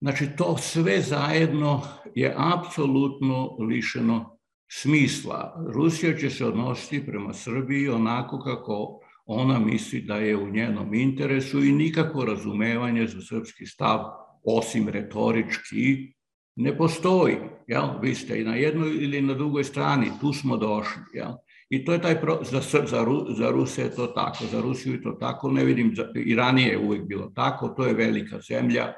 Znači 0.01 0.29
to 0.37 0.57
sve 0.59 1.01
zajedno 1.01 1.83
je 2.15 2.35
apsolutno 2.37 3.57
lišeno 3.69 4.39
smisla. 4.73 5.65
Rusija 5.75 6.17
će 6.17 6.31
se 6.31 6.47
odnositi 6.47 7.07
prema 7.07 7.33
Srbiji 7.33 7.89
onako 7.89 8.41
kako 8.41 9.01
ona 9.27 9.59
misli 9.59 10.01
da 10.01 10.17
je 10.17 10.37
u 10.37 10.51
njenom 10.51 10.95
interesu 10.95 11.65
i 11.65 11.73
nikako 11.73 12.25
razumevanje 12.25 13.07
za 13.07 13.21
srpski 13.21 13.67
stav 13.67 14.01
osim 14.45 14.89
retorički, 14.89 16.13
ne 16.57 16.77
postoji. 16.77 17.37
Jel? 17.67 17.85
Vi 18.03 18.15
ste 18.15 18.41
i 18.41 18.45
na 18.45 18.55
jednoj 18.55 18.91
ili 18.91 19.23
na 19.23 19.35
drugoj 19.35 19.65
strani, 19.65 20.11
tu 20.21 20.33
smo 20.33 20.57
došli. 20.57 21.03
Jel? 21.15 21.33
I 21.71 21.85
to 21.85 21.93
je 21.93 22.03
taj, 22.03 22.21
pro, 22.21 22.39
za, 22.43 22.61
za, 22.61 23.05
za 23.37 23.51
Ruse 23.51 23.83
je 23.83 23.95
to 23.95 24.07
tako, 24.07 24.45
za 24.51 24.61
Rusiju 24.61 24.95
je 24.95 25.03
to 25.03 25.13
tako, 25.13 25.51
ne 25.51 25.65
vidim, 25.65 25.95
i 26.15 26.35
ranije 26.35 26.69
je 26.69 26.79
uvijek 26.79 27.05
bilo 27.05 27.33
tako, 27.35 27.69
to 27.69 27.87
je 27.87 27.95
velika 27.95 28.41
zemlja, 28.41 28.93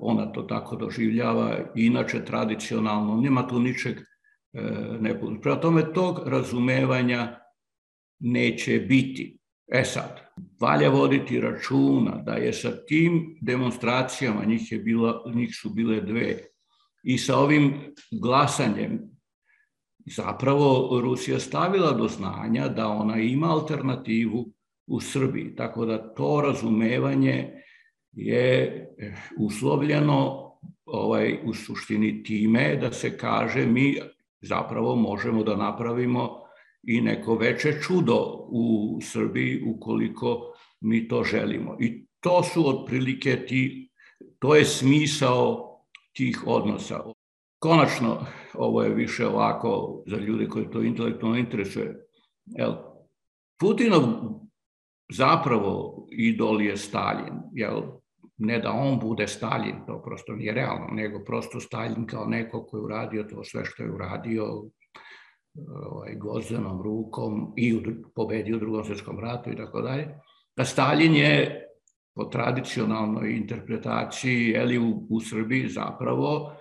ona 0.00 0.32
to 0.32 0.42
tako 0.42 0.76
doživljava, 0.76 1.58
inače 1.74 2.24
tradicionalno, 2.24 3.20
nema 3.20 3.48
tu 3.48 3.60
ničeg 3.60 3.96
e, 3.96 4.02
ne 5.00 5.20
Prema 5.42 5.60
tome, 5.60 5.92
tog 5.92 6.20
razumevanja 6.26 7.40
neće 8.20 8.78
biti. 8.78 9.38
E 9.72 9.84
sad, 9.84 10.20
valja 10.60 10.90
voditi 10.90 11.40
računa 11.40 12.22
da 12.26 12.32
je 12.32 12.52
sa 12.52 12.84
tim 12.86 13.38
demonstracijama, 13.40 14.44
njih, 14.44 14.72
je 14.72 14.78
bila, 14.78 15.22
njih 15.34 15.50
su 15.62 15.70
bile 15.70 16.00
dve, 16.00 16.38
i 17.04 17.18
sa 17.18 17.38
ovim 17.38 17.74
glasanjem 18.22 19.14
zapravo 20.06 21.00
Rusija 21.02 21.40
stavila 21.40 21.92
do 21.92 22.08
znanja 22.08 22.68
da 22.68 22.88
ona 22.88 23.18
ima 23.18 23.46
alternativu 23.46 24.52
u 24.86 25.00
Srbiji. 25.00 25.54
Tako 25.56 25.86
da 25.86 26.14
to 26.14 26.40
razumevanje 26.40 27.63
je 28.16 28.88
uslovljeno 29.38 30.44
ovaj, 30.86 31.38
u 31.44 31.54
suštini 31.54 32.22
time 32.22 32.76
da 32.76 32.92
se 32.92 33.18
kaže 33.18 33.66
mi 33.66 33.98
zapravo 34.40 34.96
možemo 34.96 35.42
da 35.42 35.56
napravimo 35.56 36.40
i 36.82 37.00
neko 37.00 37.34
veće 37.34 37.80
čudo 37.82 38.46
u 38.48 38.98
Srbiji 39.02 39.62
ukoliko 39.66 40.54
mi 40.80 41.08
to 41.08 41.24
želimo. 41.24 41.76
I 41.80 42.06
to 42.20 42.42
su 42.42 42.68
otprilike 42.68 43.46
ti, 43.46 43.90
to 44.38 44.54
je 44.54 44.64
smisao 44.64 45.70
tih 46.12 46.42
odnosa. 46.46 47.00
Konačno, 47.58 48.26
ovo 48.54 48.82
je 48.82 48.94
više 48.94 49.26
ovako 49.26 50.02
za 50.06 50.16
ljude 50.16 50.48
koji 50.48 50.70
to 50.70 50.82
intelektualno 50.82 51.38
interesuje. 51.38 52.06
Jel, 52.46 52.74
Putinov 53.60 54.02
zapravo 55.12 56.06
idol 56.10 56.62
je 56.62 56.76
Stalin. 56.76 57.34
Jel, 57.52 57.82
ne 58.36 58.58
da 58.58 58.72
on 58.72 58.98
bude 58.98 59.26
Stalin, 59.26 59.76
to 59.86 60.02
prosto 60.02 60.32
nije 60.32 60.52
realno, 60.52 60.86
nego 60.92 61.24
prosto 61.24 61.60
Stalin 61.60 62.06
kao 62.06 62.26
neko 62.26 62.66
koji 62.66 62.80
je 62.80 62.84
uradio 62.84 63.22
to 63.22 63.44
sve 63.44 63.64
što 63.64 63.82
je 63.82 63.92
uradio, 63.92 64.64
ovaj, 65.90 66.14
gozdenom 66.14 66.82
rukom 66.82 67.52
i 67.56 67.74
u, 67.74 67.80
pobedio 68.14 68.56
u 68.56 68.60
drugom 68.60 68.84
svjetskom 68.84 69.20
ratu 69.20 69.50
i 69.50 69.56
tako 69.56 69.80
dalje. 69.80 70.08
Da 70.56 70.64
Stalin 70.64 71.14
je 71.14 71.60
po 72.14 72.24
tradicionalnoj 72.24 73.36
interpretaciji 73.36 74.48
jeli, 74.48 74.78
u, 74.78 75.06
u 75.10 75.20
Srbiji 75.20 75.68
zapravo 75.68 76.56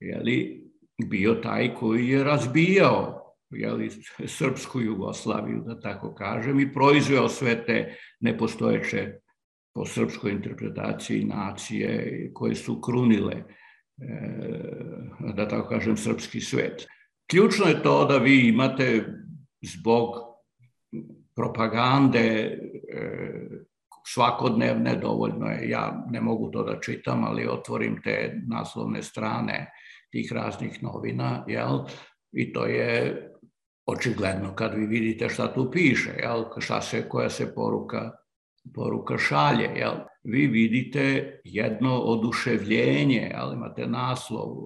jeli, 0.00 0.64
bio 1.10 1.34
taj 1.34 1.74
koji 1.74 2.08
je 2.08 2.24
razbijao 2.24 3.24
jeli, 3.50 3.90
srpsku 4.38 4.80
Jugoslaviju, 4.80 5.62
da 5.66 5.80
tako 5.80 6.14
kažem, 6.14 6.60
i 6.60 6.72
proizveo 6.72 7.28
sve 7.28 7.64
te 7.64 7.96
nepostojeće 8.20 9.23
po 9.74 9.86
srpskoj 9.86 10.32
interpretaciji 10.32 11.24
nacije 11.24 12.30
koje 12.34 12.54
su 12.54 12.80
krunile, 12.80 13.34
e, 13.34 13.44
da 15.34 15.48
tako 15.48 15.68
kažem, 15.68 15.96
srpski 15.96 16.40
svet. 16.40 16.86
Ključno 17.30 17.66
je 17.66 17.82
to 17.82 18.04
da 18.04 18.18
vi 18.18 18.48
imate 18.48 19.04
zbog 19.62 20.14
propagande 21.36 22.20
e, 22.20 22.58
svakodnevne, 24.06 24.96
dovoljno 24.96 25.46
je, 25.46 25.68
ja 25.68 26.04
ne 26.10 26.20
mogu 26.20 26.50
to 26.50 26.62
da 26.62 26.80
čitam, 26.80 27.24
ali 27.24 27.48
otvorim 27.48 28.00
te 28.02 28.40
naslovne 28.48 29.02
strane 29.02 29.72
tih 30.10 30.32
raznih 30.32 30.82
novina, 30.82 31.44
jel? 31.48 31.78
I 32.32 32.52
to 32.52 32.66
je 32.66 33.20
očigledno 33.86 34.54
kad 34.54 34.74
vi 34.74 34.86
vidite 34.86 35.28
šta 35.28 35.54
tu 35.54 35.70
piše, 35.70 36.10
jel? 36.22 36.44
Šta 36.58 36.80
se, 36.80 37.08
koja 37.08 37.30
se 37.30 37.54
poruka, 37.54 38.10
poruka 38.74 39.18
šalje, 39.18 39.70
jel? 39.76 39.94
Vi 40.22 40.46
vidite 40.46 41.40
jedno 41.44 41.98
oduševljenje, 41.98 43.30
jel? 43.34 43.52
Imate 43.54 43.86
naslov, 43.86 44.56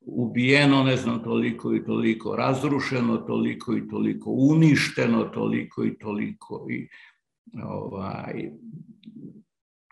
ubijeno 0.00 0.82
ne 0.82 0.96
znam 0.96 1.22
toliko 1.22 1.74
i 1.74 1.84
toliko, 1.84 2.36
razrušeno 2.36 3.16
toliko 3.16 3.76
i 3.76 3.88
toliko, 3.88 4.30
uništeno 4.30 5.24
toliko 5.24 5.84
i 5.84 5.98
toliko. 5.98 6.66
I, 6.70 6.88
ovaj, 7.62 8.50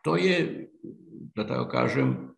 to 0.02 0.16
je, 0.16 0.68
da 1.35 1.47
tako 1.47 1.68
kažem, 1.68 2.32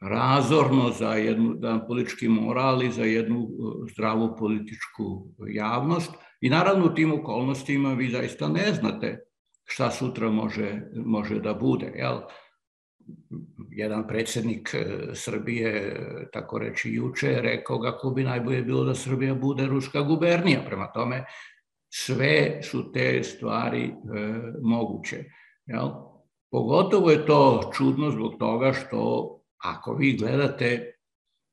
razorno 0.00 0.90
za 0.90 1.14
jednu, 1.14 1.54
jedan 1.54 1.86
politički 1.86 2.28
moral 2.28 2.82
i 2.82 2.92
za 2.92 3.04
jednu 3.04 3.38
uh, 3.38 3.90
zdravu 3.92 4.36
političku 4.38 5.26
javnost. 5.48 6.12
I 6.40 6.50
naravno 6.50 6.86
u 6.86 6.94
tim 6.94 7.12
okolnostima 7.12 7.94
vi 7.94 8.10
zaista 8.10 8.48
ne 8.48 8.72
znate 8.72 9.31
šta 9.72 9.90
sutra 9.90 10.30
može, 10.30 10.80
može 10.94 11.40
da 11.40 11.54
bude. 11.54 11.92
Jel? 11.94 12.20
jedan 13.70 14.06
predsednik 14.06 14.74
e, 14.74 14.84
Srbije, 15.14 15.96
tako 16.32 16.58
reći 16.58 16.90
juče, 16.92 17.38
rekao 17.42 17.80
kako 17.80 18.10
bi 18.10 18.24
najbolje 18.24 18.62
bilo 18.62 18.84
da 18.84 18.94
Srbija 18.94 19.34
bude 19.34 19.66
ruska 19.66 20.02
gubernija. 20.02 20.60
Prema 20.66 20.92
tome, 20.92 21.24
sve 21.94 22.60
su 22.62 22.92
te 22.92 23.22
stvari 23.22 23.84
e, 23.84 23.92
moguće. 24.62 25.24
Jel? 25.66 25.88
Pogotovo 26.50 27.10
je 27.10 27.26
to 27.26 27.70
čudno 27.76 28.10
zbog 28.10 28.38
toga 28.38 28.72
što 28.72 29.00
ako 29.64 29.94
vi 29.94 30.16
gledate 30.16 30.92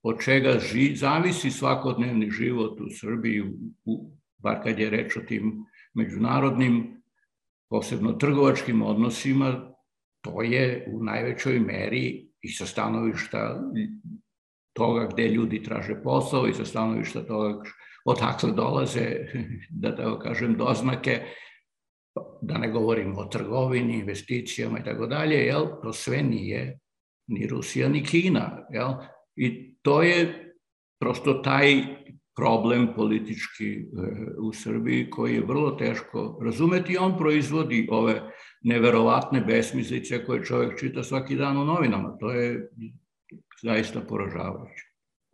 od 0.04 0.24
čega 0.24 0.60
ži, 0.60 0.96
zavisi 0.96 1.52
svakodnevni 1.52 2.32
život 2.32 2.82
u 2.82 2.90
Srbiji, 3.00 3.42
u, 3.86 4.12
bar 4.38 4.64
kad 4.64 4.80
je 4.80 4.90
reč 4.90 5.18
o 5.18 5.20
tim 5.20 5.66
međunarodnim, 5.94 6.99
posebno 7.70 8.12
trgovačkim 8.12 8.82
odnosima, 8.82 9.74
to 10.22 10.42
je 10.42 10.88
u 10.94 11.04
najvećoj 11.04 11.60
meri 11.60 12.30
i 12.42 12.50
sa 12.50 12.66
stanovišta 12.66 13.62
toga 14.74 15.08
gde 15.14 15.28
ljudi 15.28 15.64
traže 15.64 16.02
posao 16.04 16.48
i 16.48 16.54
sa 16.54 16.66
stanovišta 16.66 17.26
toga 17.26 17.64
odakle 18.06 18.52
dolaze, 18.52 19.08
da 19.82 19.96
tako 19.96 20.20
kažem, 20.20 20.58
doznake, 20.58 21.22
da 22.42 22.58
ne 22.58 22.72
govorim 22.72 23.18
o 23.18 23.26
trgovini, 23.26 24.00
investicijama 24.00 24.80
i 24.80 24.84
tako 24.84 25.08
dalje, 25.08 25.36
jel, 25.36 25.68
to 25.84 25.94
sve 25.94 26.24
nije 26.24 26.80
ni 27.28 27.48
Rusija 27.48 27.90
ni 27.90 28.06
Kina, 28.06 28.66
jel? 28.72 28.94
I 29.36 29.76
to 29.82 30.02
je 30.02 30.54
prosto 31.00 31.34
taj 31.34 31.84
problem 32.40 32.88
politički 32.96 33.74
e, 33.74 33.82
u 34.42 34.54
Srbiji 34.54 35.10
koji 35.10 35.34
je 35.34 35.46
vrlo 35.46 35.72
teško 35.72 36.40
razumeti. 36.44 36.98
On 36.98 37.18
proizvodi 37.18 37.88
ove 37.92 38.22
neverovatne 38.62 39.42
besmislice 39.42 40.26
koje 40.26 40.44
čovjek 40.44 40.80
čita 40.80 41.04
svaki 41.04 41.36
dan 41.36 41.58
u 41.58 41.66
novinama. 41.66 42.18
To 42.20 42.32
je 42.32 42.70
zaista 43.64 44.02
poražavajuće. 44.02 44.86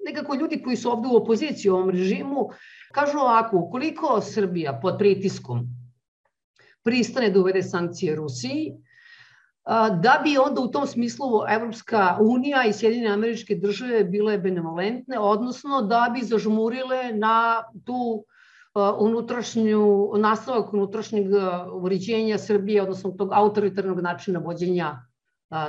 Nekako 0.05 0.35
ljudi 0.35 0.61
koji 0.63 0.75
su 0.75 0.89
ovde 0.89 1.07
u 1.11 1.17
opoziciji 1.17 1.71
u 1.71 1.75
ovom 1.75 1.89
režimu 1.89 2.49
kažu 2.93 3.17
ovako, 3.17 3.57
ukoliko 3.57 4.21
Srbija 4.21 4.79
pod 4.81 4.95
pritiskom 4.99 5.67
pristane 6.83 7.29
da 7.29 7.39
uvede 7.39 7.63
sankcije 7.63 8.15
Rusiji, 8.15 8.73
da 10.01 10.21
bi 10.23 10.37
onda 10.37 10.61
u 10.61 10.67
tom 10.67 10.87
smislu 10.87 11.27
Evropska 11.49 12.17
unija 12.21 12.65
i 12.65 12.73
Sjedinjene 12.73 13.13
američke 13.13 13.55
države 13.55 14.03
bile 14.03 14.37
benevolentne, 14.37 15.19
odnosno 15.19 15.81
da 15.81 16.11
bi 16.13 16.25
zažmurile 16.25 17.11
na 17.13 17.63
tu 17.85 18.25
unutrašnju, 18.99 20.11
nastavak 20.17 20.73
unutrašnjeg 20.73 21.25
uređenja 21.73 22.37
Srbije, 22.37 22.81
odnosno 22.81 23.11
tog 23.11 23.29
autoritarnog 23.33 23.99
načina 23.99 24.39
vođenja 24.39 24.99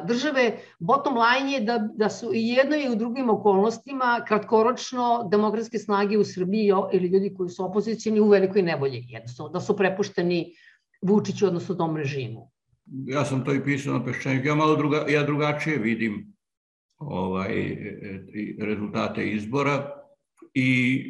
države. 0.05 0.59
Bottom 0.79 1.15
line 1.15 1.53
je 1.53 1.61
da, 1.61 1.79
da 1.95 2.11
su 2.11 2.31
i 2.35 2.49
jedno 2.49 2.77
i 2.77 2.89
u 2.89 2.97
drugim 2.97 3.31
okolnostima 3.31 4.21
kratkoročno 4.29 5.29
demokratske 5.31 5.79
snage 5.79 6.19
u 6.19 6.25
Srbiji 6.25 6.73
ili 6.93 7.09
ljudi 7.09 7.35
koji 7.35 7.49
su 7.49 7.65
opozicijni 7.65 8.21
u 8.21 8.29
velikoj 8.29 8.63
nevolji, 8.63 9.05
jednostavno 9.09 9.53
da 9.53 9.61
su 9.61 9.77
prepušteni 9.77 10.53
Vučiću, 11.03 11.47
odnosno 11.47 11.75
tom 11.75 11.97
režimu 11.97 12.51
ja 12.87 13.25
sam 13.25 13.45
to 13.45 13.55
i 13.55 13.65
pisao 13.65 13.99
na 13.99 14.05
peščaniku, 14.05 14.47
ja 14.47 14.55
malo 14.55 14.77
druga, 14.77 15.05
ja 15.09 15.23
drugačije 15.23 15.79
vidim 15.79 16.33
ovaj, 16.99 17.59
e, 17.59 17.75
e, 18.03 18.65
rezultate 18.67 19.31
izbora 19.31 19.91
i 20.55 21.03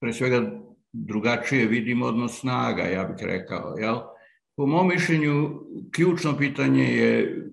pre 0.00 0.12
svega 0.12 0.60
drugačije 0.92 1.66
vidim 1.66 2.02
odnos 2.02 2.40
snaga, 2.40 2.82
ja 2.82 3.04
bih 3.04 3.26
rekao. 3.26 3.74
Jel? 3.78 4.00
Po 4.56 4.66
mom 4.66 4.88
mišljenju, 4.88 5.60
ključno 5.94 6.36
pitanje 6.38 6.84
je 6.84 7.46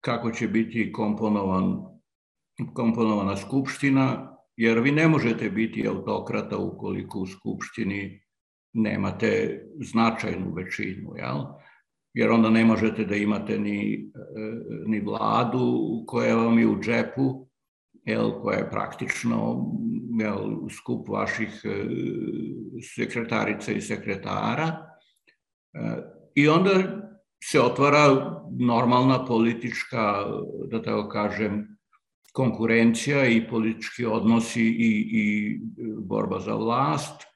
kako 0.00 0.30
će 0.30 0.48
biti 0.48 0.92
komponovan, 0.92 1.84
komponovana 2.72 3.36
skupština, 3.36 4.36
jer 4.56 4.80
vi 4.80 4.92
ne 4.92 5.08
možete 5.08 5.50
biti 5.50 5.88
autokrata 5.88 6.58
ukoliko 6.58 7.18
u 7.18 7.26
skupštini 7.26 8.25
nemate 8.76 9.62
značajnu 9.80 10.52
većinu, 10.52 11.12
jel? 11.16 11.38
jer 12.14 12.30
onda 12.30 12.50
ne 12.50 12.64
možete 12.64 13.04
da 13.04 13.16
imate 13.16 13.58
ni, 13.58 13.94
e, 13.94 14.40
ni 14.86 15.00
vladu 15.00 15.80
koja 16.06 16.36
vam 16.36 16.58
je 16.58 16.66
u 16.66 16.80
džepu, 16.80 17.48
jel, 18.04 18.30
koja 18.42 18.58
je 18.58 18.70
praktično 18.70 19.66
jel, 20.20 20.68
skup 20.68 21.08
vaših 21.08 21.60
e, 21.64 21.84
sekretarica 22.96 23.72
i 23.72 23.80
sekretara. 23.80 24.66
E, 25.74 25.96
I 26.34 26.48
onda 26.48 26.72
se 27.44 27.60
otvara 27.60 28.32
normalna 28.58 29.24
politička, 29.24 30.24
da 30.70 30.82
tako 30.82 31.08
kažem, 31.08 31.78
konkurencija 32.32 33.26
i 33.26 33.48
politički 33.48 34.04
odnosi 34.04 34.62
i, 34.62 35.08
i 35.12 35.60
borba 36.00 36.40
za 36.40 36.54
vlast– 36.54 37.22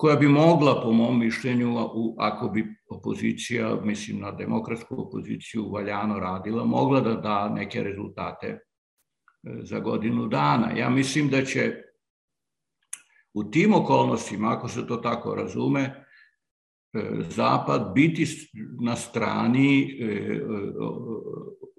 koja 0.00 0.16
bi 0.16 0.28
mogla, 0.28 0.80
po 0.82 0.92
mom 0.92 1.18
mišljenju, 1.18 1.74
ako 2.18 2.48
bi 2.48 2.64
opozicija, 2.88 3.80
mislim 3.84 4.20
na 4.20 4.30
demokratsku 4.30 5.02
opoziciju, 5.02 5.70
valjano 5.72 6.18
radila, 6.18 6.64
mogla 6.64 7.00
da 7.00 7.14
da 7.14 7.48
neke 7.48 7.82
rezultate 7.82 8.46
e, 8.46 8.60
za 9.62 9.80
godinu 9.80 10.26
dana. 10.26 10.72
Ja 10.76 10.90
mislim 10.90 11.28
da 11.28 11.44
će 11.44 11.82
u 13.34 13.44
tim 13.44 13.74
okolnostima, 13.74 14.52
ako 14.56 14.68
se 14.68 14.86
to 14.86 14.96
tako 14.96 15.34
razume, 15.34 15.82
e, 15.82 17.02
Zapad 17.28 17.92
biti 17.94 18.26
na 18.82 18.96
strani 18.96 19.82
e, 19.82 20.40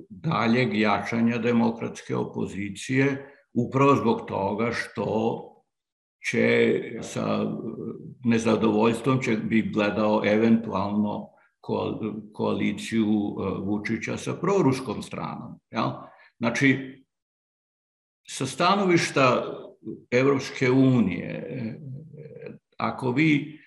daljeg 0.09 0.77
jačanja 0.77 1.37
demokratske 1.37 2.15
opozicije, 2.15 3.33
upravo 3.53 3.95
zbog 3.95 4.25
toga 4.27 4.71
što 4.71 5.47
će 6.29 6.73
sa 7.01 7.51
nezadovoljstvom 8.23 9.21
će 9.21 9.35
bi 9.35 9.61
gledao 9.61 10.21
eventualno 10.25 11.31
koaliciju 12.33 13.07
e, 13.07 13.43
Vučića 13.63 14.17
sa 14.17 14.33
proruskom 14.33 15.01
stranom. 15.01 15.59
Ja? 15.71 16.11
Znači, 16.37 16.97
sa 18.27 18.45
stanovišta 18.45 19.45
Evropske 20.11 20.71
unije, 20.71 21.29
e, 21.29 21.79
ako 22.77 23.11
vi, 23.11 23.59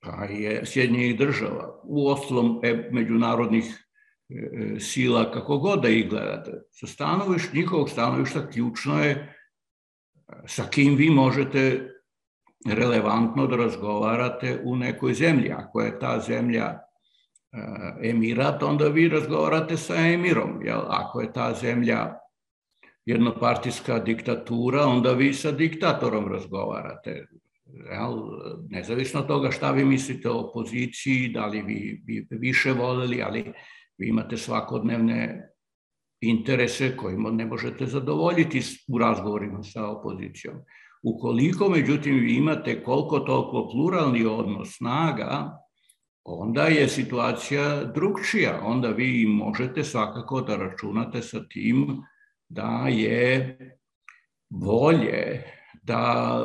pa 0.00 0.24
je 0.24 0.66
Sjedinjenih 0.66 1.18
država, 1.18 1.80
u 1.84 2.08
ostalom 2.08 2.60
e, 2.62 2.88
međunarodnih 2.92 3.84
sila, 4.80 5.30
kako 5.32 5.58
god 5.58 5.82
da 5.82 5.88
ih 5.88 6.08
gledate, 6.08 6.52
sa 6.70 6.86
stanovišta, 6.86 7.50
njihovog 7.54 7.90
stanovišta 7.90 8.50
ključno 8.50 9.04
je 9.04 9.37
sa 10.46 10.64
kim 10.70 10.96
vi 10.96 11.10
možete 11.10 11.90
relevantno 12.66 13.46
da 13.46 13.56
razgovarate 13.56 14.60
u 14.64 14.76
nekoj 14.76 15.14
zemlji. 15.14 15.50
Ako 15.50 15.80
je 15.80 15.98
ta 15.98 16.20
zemlja 16.20 16.64
e, 16.64 16.78
emirat, 18.10 18.62
onda 18.62 18.88
vi 18.88 19.08
razgovarate 19.08 19.76
sa 19.76 19.94
emirom. 19.96 20.62
Jel? 20.62 20.80
Ako 20.88 21.20
je 21.20 21.32
ta 21.32 21.54
zemlja 21.54 22.14
jednopartijska 23.06 23.98
diktatura, 23.98 24.86
onda 24.86 25.12
vi 25.12 25.32
sa 25.34 25.52
diktatorom 25.52 26.32
razgovarate. 26.32 27.26
Jel? 27.66 28.16
Nezavisno 28.70 29.20
od 29.20 29.26
toga 29.26 29.50
šta 29.50 29.70
vi 29.70 29.84
mislite 29.84 30.30
o 30.30 30.48
opoziciji, 30.48 31.28
da 31.28 31.46
li 31.46 31.62
vi, 31.62 32.02
vi 32.06 32.26
više 32.30 32.72
voleli, 32.72 33.22
ali 33.22 33.52
vi 33.98 34.08
imate 34.08 34.36
svakodnevne 34.36 35.48
interese 36.20 36.96
kojima 36.96 37.30
ne 37.30 37.46
možete 37.46 37.86
zadovoljiti 37.86 38.60
u 38.88 38.98
razgovorima 38.98 39.62
sa 39.62 39.86
opozicijom. 39.86 40.56
Ukoliko, 41.02 41.68
međutim, 41.68 42.14
vi 42.14 42.34
imate 42.34 42.82
koliko 42.82 43.18
toliko 43.18 43.68
pluralni 43.72 44.24
odnos 44.24 44.76
snaga, 44.76 45.58
onda 46.24 46.62
je 46.62 46.88
situacija 46.88 47.84
drugčija. 47.84 48.60
Onda 48.64 48.88
vi 48.88 49.26
možete 49.26 49.84
svakako 49.84 50.40
da 50.40 50.56
računate 50.56 51.22
sa 51.22 51.48
tim 51.48 52.02
da 52.48 52.88
je 52.88 53.58
bolje 54.50 55.42
da 55.82 56.44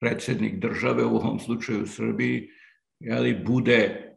predsednik 0.00 0.60
države, 0.60 1.04
u 1.04 1.16
ovom 1.16 1.38
slučaju 1.38 1.86
Srbiji, 1.86 2.48
jeli, 3.00 3.42
bude 3.46 4.13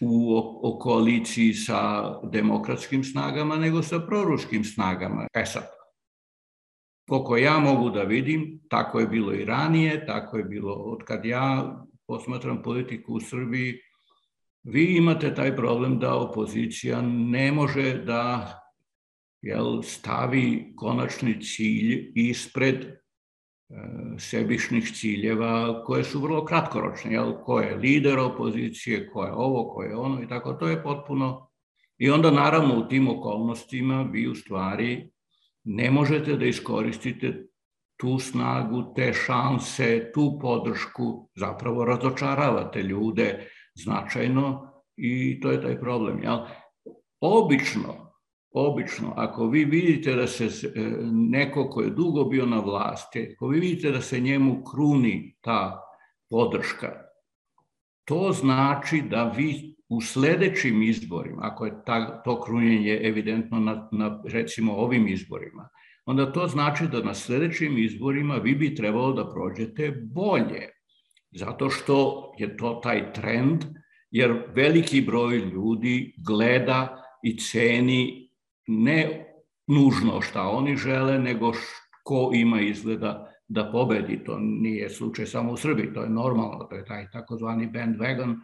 u 0.00 0.36
o 0.62 0.78
koaliciji 0.78 1.54
sa 1.54 2.12
demokratskim 2.32 3.04
snagama 3.04 3.56
nego 3.56 3.82
sa 3.82 3.98
proruskim 3.98 4.64
snagama. 4.64 5.26
E 5.34 5.46
sad, 5.46 5.66
koliko 7.08 7.36
ja 7.36 7.58
mogu 7.58 7.90
da 7.90 8.02
vidim, 8.02 8.60
tako 8.68 9.00
je 9.00 9.06
bilo 9.06 9.32
i 9.32 9.44
ranije, 9.44 10.06
tako 10.06 10.38
je 10.38 10.44
bilo 10.44 10.72
od 10.72 11.02
kad 11.04 11.24
ja 11.24 11.76
posmatram 12.06 12.62
politiku 12.62 13.14
u 13.14 13.20
Srbiji, 13.20 13.74
vi 14.64 14.96
imate 14.96 15.34
taj 15.34 15.56
problem 15.56 15.98
da 15.98 16.14
opozicija 16.16 17.02
ne 17.02 17.52
može 17.52 17.94
da 18.04 18.54
jel, 19.42 19.82
stavi 19.82 20.72
konačni 20.76 21.42
cilj 21.42 22.12
ispred 22.14 22.98
sebišnih 24.18 24.92
ciljeva 24.92 25.84
koje 25.84 26.04
su 26.04 26.20
vrlo 26.20 26.44
kratkoročne, 26.44 27.12
jel, 27.12 27.32
ko 27.44 27.60
je 27.60 27.76
lider 27.76 28.18
opozicije, 28.18 29.10
ko 29.12 29.24
je 29.24 29.32
ovo, 29.32 29.68
ko 29.74 29.82
je 29.82 29.96
ono 29.96 30.22
i 30.22 30.28
tako, 30.28 30.52
to 30.52 30.68
je 30.68 30.82
potpuno... 30.82 31.48
I 31.98 32.10
onda 32.10 32.30
naravno 32.30 32.78
u 32.78 32.88
tim 32.88 33.08
okolnostima 33.08 34.02
vi 34.12 34.28
u 34.28 34.34
stvari 34.34 35.10
ne 35.64 35.90
možete 35.90 36.36
da 36.36 36.46
iskoristite 36.46 37.46
tu 37.96 38.18
snagu, 38.18 38.92
te 38.96 39.12
šanse, 39.12 40.10
tu 40.14 40.38
podršku, 40.40 41.30
zapravo 41.34 41.84
razočaravate 41.84 42.82
ljude 42.82 43.48
značajno 43.74 44.72
i 44.96 45.40
to 45.40 45.50
je 45.50 45.62
taj 45.62 45.80
problem. 45.80 46.22
Jel? 46.22 46.38
Obično, 47.20 48.07
obično, 48.66 49.12
ako 49.16 49.48
vi 49.48 49.64
vidite 49.64 50.14
da 50.14 50.26
se 50.26 50.44
e, 50.44 50.80
neko 51.12 51.70
ko 51.70 51.82
je 51.82 51.90
dugo 51.90 52.24
bio 52.24 52.46
na 52.46 52.60
vlasti, 52.60 53.32
ako 53.34 53.48
vi 53.48 53.60
vidite 53.60 53.90
da 53.90 54.00
se 54.00 54.20
njemu 54.20 54.64
kruni 54.64 55.36
ta 55.40 55.80
podrška, 56.30 56.92
to 58.04 58.32
znači 58.32 59.02
da 59.10 59.24
vi 59.36 59.76
u 59.88 60.00
sledećim 60.00 60.82
izborima, 60.82 61.38
ako 61.42 61.66
je 61.66 61.72
ta, 61.86 62.22
to 62.22 62.40
krunjenje 62.40 63.00
evidentno 63.02 63.60
na, 63.60 63.88
na 63.92 64.22
recimo 64.24 64.72
ovim 64.72 65.08
izborima, 65.08 65.68
onda 66.06 66.32
to 66.32 66.46
znači 66.46 66.86
da 66.92 67.02
na 67.02 67.14
sledećim 67.14 67.78
izborima 67.78 68.34
vi 68.34 68.54
bi 68.54 68.74
trebalo 68.74 69.12
da 69.12 69.30
prođete 69.32 69.90
bolje. 70.14 70.68
Zato 71.30 71.70
što 71.70 72.32
je 72.38 72.56
to 72.56 72.80
taj 72.82 73.12
trend, 73.12 73.64
jer 74.10 74.42
veliki 74.54 75.00
broj 75.00 75.36
ljudi 75.36 76.14
gleda 76.26 77.02
i 77.22 77.38
ceni 77.38 78.27
ne 78.68 79.24
nužno 79.66 80.20
šta 80.20 80.42
oni 80.42 80.76
žele, 80.76 81.18
nego 81.18 81.52
ko 82.02 82.30
ima 82.34 82.60
izgleda 82.60 83.32
da 83.48 83.70
pobedi. 83.72 84.24
To 84.24 84.38
nije 84.40 84.90
slučaj 84.90 85.26
samo 85.26 85.52
u 85.52 85.56
Srbiji, 85.56 85.92
to 85.92 86.02
je 86.02 86.10
normalno, 86.10 86.64
to 86.70 86.76
je 86.76 86.84
taj 86.84 87.10
takozvani 87.10 87.70
bandwagon 87.72 88.36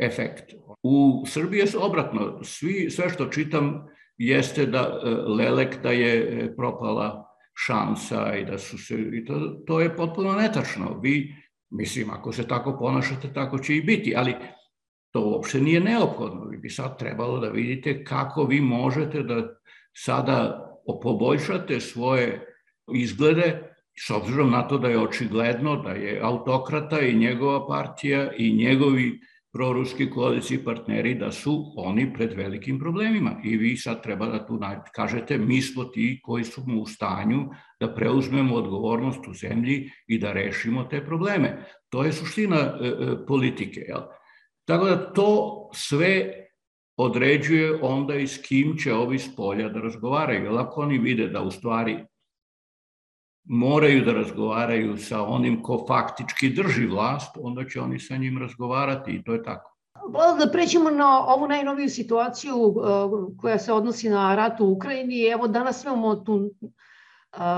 efekt. 0.00 0.52
U 0.82 1.24
Srbiji 1.26 1.58
je 1.58 1.66
obratno, 1.78 2.44
svi, 2.44 2.90
sve 2.90 3.10
što 3.10 3.26
čitam 3.26 3.86
jeste 4.18 4.66
da 4.66 4.78
e, 4.78 5.08
Lelek 5.10 5.82
da 5.82 5.90
je 5.90 6.16
e, 6.16 6.56
propala 6.56 7.24
šansa 7.66 8.36
i 8.36 8.44
da 8.44 8.58
su 8.58 8.78
se, 8.78 8.94
i 8.94 9.24
to, 9.24 9.62
to 9.66 9.80
je 9.80 9.96
potpuno 9.96 10.32
netačno. 10.32 11.00
Vi, 11.02 11.34
mislim, 11.70 12.10
ako 12.10 12.32
se 12.32 12.48
tako 12.48 12.76
ponašate, 12.78 13.32
tako 13.32 13.58
će 13.58 13.76
i 13.76 13.82
biti, 13.82 14.14
ali 14.16 14.34
to 15.12 15.20
uopšte 15.20 15.60
nije 15.60 15.80
neophodno. 15.80 16.44
Vi 16.44 16.56
bi 16.56 16.70
sad 16.70 16.98
trebalo 16.98 17.38
da 17.38 17.48
vidite 17.48 18.04
kako 18.04 18.44
vi 18.44 18.60
možete 18.60 19.22
da 19.22 19.57
sada 20.04 20.64
poboljšate 21.02 21.80
svoje 21.80 22.46
izglede 22.94 23.68
s 24.06 24.10
obzirom 24.10 24.50
na 24.50 24.68
to 24.68 24.78
da 24.78 24.88
je 24.88 25.00
očigledno 25.00 25.76
da 25.76 25.90
je 25.90 26.20
autokrata 26.22 27.00
i 27.00 27.14
njegova 27.14 27.66
partija 27.66 28.32
i 28.36 28.52
njegovi 28.52 29.20
proruski 29.52 30.10
koalici 30.10 30.64
partneri 30.64 31.14
da 31.14 31.32
su 31.32 31.72
oni 31.76 32.12
pred 32.14 32.32
velikim 32.36 32.78
problemima 32.78 33.40
i 33.44 33.56
vi 33.56 33.76
sad 33.76 34.02
treba 34.02 34.26
da 34.26 34.46
tu 34.46 34.60
kažete 34.94 35.38
mi 35.38 35.62
smo 35.62 35.84
ti 35.84 36.20
koji 36.22 36.44
smo 36.44 36.80
u 36.80 36.86
stanju 36.86 37.48
da 37.80 37.94
preuzmemo 37.94 38.54
odgovornost 38.54 39.28
u 39.28 39.34
zemlji 39.34 39.90
i 40.06 40.18
da 40.18 40.32
rešimo 40.32 40.84
te 40.84 41.04
probleme. 41.04 41.64
To 41.88 42.04
je 42.04 42.12
suština 42.12 42.56
e, 42.56 42.86
e, 42.86 43.26
politike. 43.26 43.80
Jel? 43.80 44.00
Tako 44.64 44.84
da 44.84 45.12
to 45.12 45.70
sve 45.74 46.32
određuje 46.98 47.78
onda 47.82 48.14
i 48.14 48.26
s 48.26 48.38
kim 48.42 48.76
će 48.76 48.94
ovi 48.94 49.18
s 49.18 49.36
polja 49.36 49.68
da 49.68 49.80
razgovaraju. 49.80 50.44
Jer 50.44 50.58
ako 50.58 50.80
oni 50.80 50.98
vide 50.98 51.28
da 51.28 51.42
u 51.42 51.50
stvari 51.50 52.04
moraju 53.44 54.04
da 54.04 54.12
razgovaraju 54.12 54.96
sa 54.96 55.22
onim 55.22 55.62
ko 55.62 55.84
faktički 55.88 56.48
drži 56.48 56.86
vlast, 56.86 57.36
onda 57.40 57.64
će 57.64 57.80
oni 57.80 57.98
sa 57.98 58.16
njim 58.16 58.38
razgovarati 58.38 59.12
i 59.12 59.22
to 59.22 59.32
je 59.32 59.42
tako. 59.42 59.74
Da 60.38 60.50
prećemo 60.52 60.90
na 60.90 61.24
ovu 61.26 61.48
najnoviju 61.48 61.88
situaciju 61.88 62.56
uh, 62.56 62.82
koja 63.40 63.58
se 63.58 63.72
odnosi 63.72 64.08
na 64.08 64.34
rat 64.34 64.60
u 64.60 64.66
Ukrajini. 64.66 65.22
Evo 65.22 65.48
danas 65.48 65.84
imamo 65.84 66.16
tu 66.16 66.50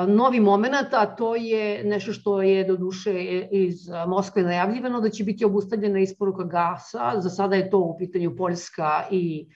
novi 0.09 0.41
moment, 0.41 0.93
a 0.93 1.07
to 1.07 1.37
je 1.37 1.85
nešto 1.85 2.13
što 2.13 2.43
je 2.43 2.65
do 2.65 2.77
duše 2.77 3.13
iz 3.51 3.89
Moskve 4.07 4.43
najavljivano 4.43 5.01
da 5.01 5.11
će 5.11 5.25
biti 5.25 5.45
obustavljena 5.45 6.01
isporuka 6.01 6.45
gasa. 6.45 7.13
Za 7.21 7.31
sada 7.31 7.57
je 7.57 7.71
to 7.71 7.79
u 7.79 7.99
pitanju 7.99 8.37
Poljska 8.37 9.05
i 9.11 9.49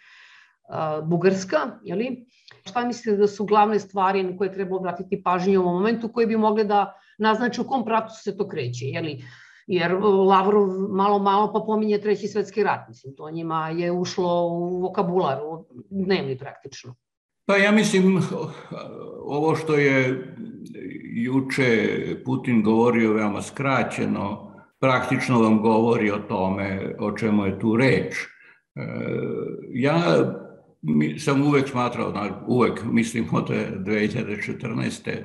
Bugarska, 1.03 1.59
jeli? 1.83 2.27
Šta 2.65 2.87
mislite 2.87 3.17
da 3.17 3.27
su 3.27 3.45
glavne 3.45 3.79
stvari 3.79 4.23
na 4.23 4.37
koje 4.39 4.53
treba 4.53 4.77
obratiti 4.77 5.23
pažnju 5.23 5.61
u 5.61 5.63
ovom 5.63 5.75
momentu 5.75 6.09
koji 6.09 6.27
bi 6.27 6.37
mogli 6.37 6.65
da 6.65 6.95
naznače 7.19 7.61
u 7.61 7.65
kom 7.65 7.85
pravcu 7.85 8.23
se 8.23 8.37
to 8.37 8.49
kreće? 8.49 8.87
Jeli? 8.87 9.25
Jer 9.67 9.93
Lavrov 10.03 10.69
malo 10.91 11.19
malo 11.19 11.53
pa 11.53 11.61
pominje 11.67 11.99
treći 11.99 12.29
svetski 12.29 12.63
rat. 12.63 12.89
Mislim, 12.89 13.17
to 13.17 13.31
njima 13.31 13.69
je 13.69 13.93
ušlo 13.93 14.47
u 14.47 14.81
vokabular, 14.81 15.41
u 15.45 15.67
dnevni 15.91 16.39
praktično. 16.39 16.95
Pa 17.47 17.57
ja 17.57 17.73
mislim, 17.73 18.23
ovo 19.25 19.57
što 19.57 19.75
je 19.75 20.25
juče 21.15 21.99
Putin 22.25 22.63
govorio 22.63 23.13
veoma 23.13 23.43
skraćeno, 23.43 24.55
praktično 24.81 25.43
vam 25.43 25.63
govori 25.63 26.11
o 26.11 26.19
tome 26.19 26.97
o 26.99 27.13
čemu 27.13 27.47
je 27.47 27.59
tu 27.59 27.77
reč. 27.77 28.15
E, 28.15 28.27
ja 29.73 30.03
sam 31.19 31.43
uvek 31.43 31.69
smatrao, 31.69 32.13
uvek 32.47 32.85
mislim 32.85 33.29
od 33.33 33.49
2014. 33.49 35.23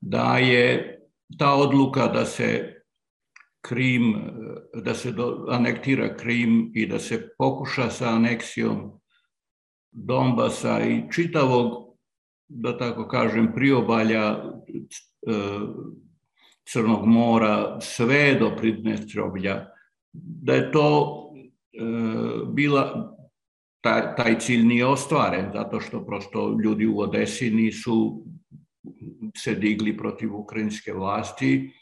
da 0.00 0.38
je 0.38 0.96
ta 1.38 1.54
odluka 1.54 2.06
da 2.06 2.24
se 2.24 2.74
Krim, 3.60 4.14
da 4.74 4.94
se 4.94 5.14
anektira 5.48 6.16
Krim 6.16 6.70
i 6.74 6.86
da 6.86 6.98
se 6.98 7.28
pokuša 7.38 7.90
sa 7.90 8.08
aneksijom 8.08 8.99
Donbasa 9.92 10.80
i 10.86 11.02
čitavog, 11.12 11.96
da 12.48 12.78
tako 12.78 13.08
kažem, 13.08 13.52
priobalja 13.54 14.26
e, 14.26 15.32
Crnog 16.72 17.06
mora, 17.06 17.80
sve 17.80 18.34
do 18.34 18.56
Pridnestrovlja, 18.56 19.66
da 20.12 20.54
je 20.54 20.72
to 20.72 21.16
e, 21.72 21.80
bila 22.52 23.16
taj, 24.16 24.38
cilj 24.38 24.62
nije 24.62 24.86
ostvaren, 24.86 25.50
zato 25.52 25.80
što 25.80 26.06
prosto 26.06 26.58
ljudi 26.64 26.86
u 26.86 26.98
Odesi 27.00 27.50
nisu 27.50 28.24
se 29.36 29.54
digli 29.54 29.96
protiv 29.96 30.36
ukrajinske 30.36 30.92
vlasti 30.92 31.72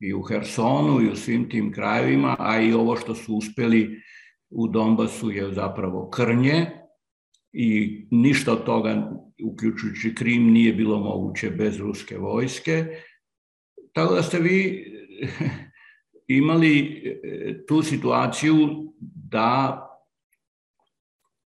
i 0.00 0.14
u 0.14 0.22
Hersonu 0.22 1.00
i 1.00 1.10
u 1.10 1.16
svim 1.16 1.50
tim 1.50 1.72
krajevima, 1.72 2.36
a 2.38 2.60
i 2.60 2.72
ovo 2.72 2.96
što 2.96 3.14
su 3.14 3.34
uspeli 3.34 4.00
u 4.50 4.68
Donbasu 4.68 5.30
je 5.30 5.52
zapravo 5.52 6.10
krnje 6.10 6.83
i 7.54 8.06
ništa 8.10 8.52
od 8.52 8.64
toga, 8.64 9.10
uključujući 9.44 10.14
Krim, 10.14 10.52
nije 10.52 10.72
bilo 10.72 10.98
moguće 10.98 11.50
bez 11.50 11.80
ruske 11.80 12.18
vojske. 12.18 12.86
Tako 13.92 14.14
da 14.14 14.22
ste 14.22 14.38
vi 14.38 14.84
imali 16.28 17.02
tu 17.68 17.82
situaciju 17.82 18.56
da 19.30 19.80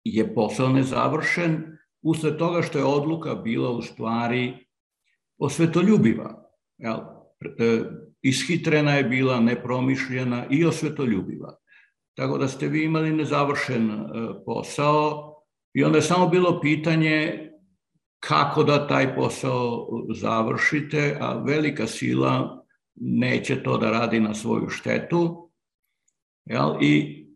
je 0.05 0.35
posao 0.35 0.69
nezavršen 0.69 1.79
usled 2.03 2.37
toga 2.37 2.63
što 2.63 2.79
je 2.79 2.85
odluka 2.85 3.35
bila 3.35 3.71
u 3.71 3.83
stvari 3.83 4.55
osvetoljubiva. 5.39 6.51
Jel? 6.79 6.97
E, 7.59 7.83
ishitrena 8.23 8.95
je 8.95 9.05
bila, 9.05 9.41
nepromišljena 9.41 10.47
i 10.51 10.65
osvetoljubiva. 10.65 11.57
Tako 12.15 12.39
da 12.39 12.49
ste 12.49 12.69
vi 12.69 12.85
imali 12.85 13.13
nezavršen 13.13 13.91
e, 13.91 14.05
posao 14.47 15.38
i 15.75 15.85
onda 15.85 15.99
je 15.99 16.03
samo 16.03 16.29
bilo 16.29 16.61
pitanje 16.61 17.45
kako 18.21 18.65
da 18.65 18.87
taj 18.87 19.15
posao 19.15 19.89
završite, 20.15 21.17
a 21.21 21.43
velika 21.43 21.87
sila 21.87 22.65
neće 22.95 23.63
to 23.63 23.79
da 23.79 23.91
radi 23.91 24.21
na 24.21 24.35
svoju 24.35 24.69
štetu. 24.69 25.51
Jel? 26.45 26.83
I 26.83 27.27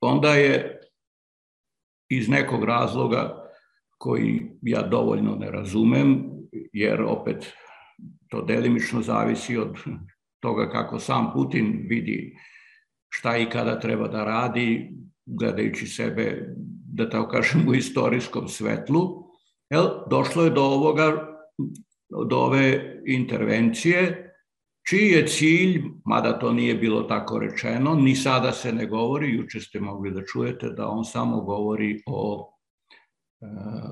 onda 0.00 0.34
je 0.34 0.80
iz 2.08 2.28
nekog 2.28 2.64
razloga 2.64 3.50
koji 3.98 4.42
ja 4.62 4.82
dovoljno 4.82 5.36
ne 5.36 5.50
razumem, 5.50 6.30
jer 6.72 7.02
opet 7.02 7.52
to 8.28 8.42
delimično 8.42 9.02
zavisi 9.02 9.56
od 9.56 9.76
toga 10.40 10.70
kako 10.70 10.98
sam 10.98 11.32
Putin 11.32 11.86
vidi 11.88 12.36
šta 13.08 13.36
i 13.36 13.50
kada 13.50 13.80
treba 13.80 14.08
da 14.08 14.24
radi, 14.24 14.92
gledajući 15.26 15.86
sebe, 15.86 16.54
da 16.92 17.10
tako 17.10 17.28
kažem, 17.28 17.68
u 17.68 17.74
istorijskom 17.74 18.48
svetlu, 18.48 19.24
jel, 19.70 19.88
došlo 20.10 20.44
je 20.44 20.50
do 20.50 20.62
ovoga, 20.62 21.36
do 22.28 22.36
ove 22.36 23.00
intervencije, 23.06 24.30
čiji 24.88 25.10
je 25.10 25.26
cilj, 25.26 25.82
mada 26.04 26.38
to 26.38 26.52
nije 26.52 26.74
bilo 26.74 27.02
tako 27.02 27.38
rečeno, 27.38 27.94
ni 27.94 28.16
sada 28.16 28.52
se 28.52 28.72
ne 28.72 28.86
govori, 28.86 29.34
juče 29.34 29.60
ste 29.60 29.80
mogli 29.80 30.10
da 30.10 30.24
čujete 30.24 30.68
da 30.68 30.88
on 30.88 31.04
samo 31.04 31.40
govori 31.40 32.02
o 32.06 32.50
e, 33.40 33.46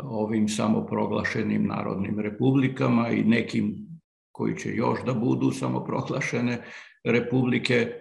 ovim 0.05 0.49
samoproglašenim 0.49 1.67
narodnim 1.67 2.21
republikama 2.21 3.09
i 3.09 3.25
nekim 3.25 3.93
koji 4.33 4.57
će 4.57 4.71
još 4.75 5.05
da 5.07 5.15
budu 5.15 5.51
samoproglašene 5.51 6.63
republike 7.05 7.93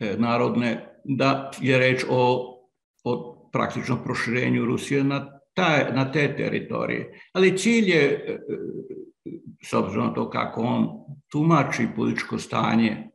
e, 0.00 0.16
narodne, 0.18 0.91
da 1.04 1.50
je 1.60 1.78
reč 1.78 2.04
o, 2.08 2.52
o 3.04 3.48
praktično 3.52 4.02
proširenju 4.04 4.64
Rusije 4.64 5.04
na, 5.04 5.40
ta, 5.54 5.90
na 5.94 6.12
te 6.12 6.36
teritorije. 6.36 7.20
Ali 7.32 7.58
cilj 7.58 7.90
je, 7.90 8.04
e, 8.04 8.38
s 9.62 9.72
obzirom 9.72 10.06
na 10.06 10.14
to 10.14 10.30
kako 10.30 10.60
on 10.60 10.88
tumači 11.28 11.88
političko 11.96 12.38
stanje 12.38 13.08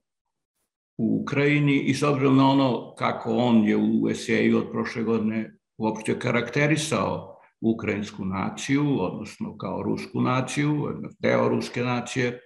u 0.97 1.21
Ukrajini 1.21 1.79
i 1.79 1.93
s 1.93 2.03
obzirom 2.03 2.37
na 2.37 2.49
ono 2.49 2.95
kako 2.95 3.35
on 3.35 3.63
je 3.63 3.77
u 3.77 4.09
eseju 4.09 4.57
od 4.57 4.71
prošle 4.71 5.03
godine 5.03 5.57
uopšte 5.77 6.19
karakterisao 6.19 7.37
ukrajinsku 7.61 8.25
naciju, 8.25 8.97
odnosno 8.99 9.57
kao 9.57 9.83
rusku 9.83 10.21
naciju, 10.21 10.87
deo 11.19 11.49
ruske 11.49 11.81
nacije, 11.81 12.41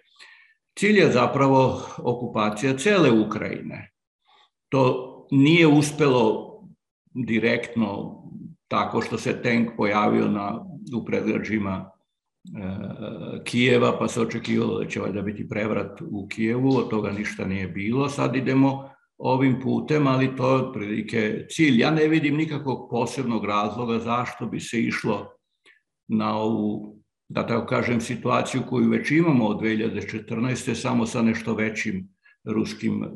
cilj 0.79 0.99
je 0.99 1.11
zapravo 1.11 1.81
okupacija 1.97 2.77
cele 2.77 3.11
Ukrajine. 3.11 3.91
To 4.69 5.10
nije 5.31 5.67
uspelo 5.67 6.47
direktno 7.13 8.21
tako 8.67 9.01
što 9.01 9.17
se 9.17 9.41
tank 9.41 9.69
pojavio 9.77 10.27
na, 10.27 10.65
u 10.95 11.05
predgrađima 11.05 11.91
E, 12.45 13.43
Kijeva, 13.43 13.97
pa 13.99 14.07
se 14.07 14.21
očekivalo 14.21 14.79
da 14.79 14.89
će 14.89 14.99
valjda 14.99 15.21
biti 15.21 15.49
prevrat 15.49 16.01
u 16.01 16.27
Kijevu, 16.27 16.77
od 16.77 16.89
toga 16.89 17.11
ništa 17.11 17.45
nije 17.45 17.67
bilo. 17.67 18.09
Sad 18.09 18.35
idemo 18.35 18.89
ovim 19.17 19.59
putem, 19.61 20.07
ali 20.07 20.35
to 20.35 20.49
je 20.49 20.63
otprilike 20.63 21.45
cilj. 21.49 21.81
Ja 21.81 21.91
ne 21.91 22.07
vidim 22.07 22.35
nikakvog 22.35 22.87
posebnog 22.89 23.45
razloga 23.45 23.99
zašto 23.99 24.45
bi 24.45 24.59
se 24.59 24.81
išlo 24.81 25.27
na 26.07 26.37
ovu 26.37 26.97
da 27.29 27.47
tako 27.47 27.65
kažem, 27.65 28.01
situaciju 28.01 28.61
koju 28.69 28.89
već 28.89 29.11
imamo 29.11 29.47
od 29.47 29.61
2014. 29.61 30.75
samo 30.75 31.05
sa 31.05 31.21
nešto 31.21 31.55
većim 31.55 32.09
ruskim 32.43 33.03
e, 33.03 33.07
e, 33.07 33.11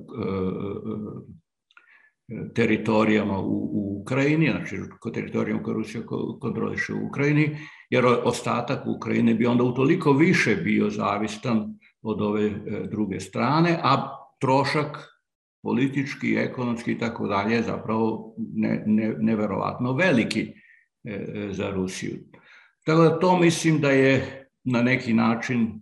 teritorijama 2.56 3.40
u, 3.40 3.70
u 3.74 4.02
Ukrajini, 4.02 4.50
znači 4.52 4.78
teritorijama 5.14 5.64
koje 5.64 5.74
Rusija 5.74 6.04
kontroliše 6.42 6.94
u 6.94 7.08
Ukrajini, 7.08 7.58
jer 7.90 8.06
ostatak 8.06 8.88
Ukrajine 8.88 9.34
bi 9.34 9.46
onda 9.46 9.64
utoliko 9.64 10.12
više 10.12 10.56
bio 10.56 10.90
zavistan 10.90 11.80
od 12.02 12.22
ove 12.22 12.50
druge 12.92 13.20
strane, 13.20 13.80
a 13.84 14.18
trošak 14.40 14.98
politički, 15.64 16.36
ekonomski 16.36 16.92
i 16.92 16.98
tako 16.98 17.28
dalje 17.28 17.62
zapravo 17.62 18.36
ne, 18.38 18.84
ne, 18.86 19.16
neverovatno 19.20 19.94
veliki 19.94 20.54
za 21.50 21.70
Rusiju. 21.70 22.18
Tako 22.86 23.02
da 23.02 23.20
to 23.20 23.40
mislim 23.40 23.80
da 23.82 23.92
je 23.92 24.48
na 24.64 24.82
neki 24.82 25.14
način 25.14 25.82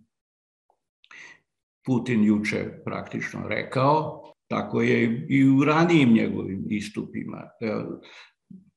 Putin 1.85 2.23
juče 2.23 2.81
praktično 2.85 3.47
rekao, 3.47 4.32
tako 4.53 4.81
je 4.81 5.25
i 5.29 5.49
u 5.49 5.63
ranijim 5.63 6.13
njegovim 6.13 6.65
istupima. 6.69 7.41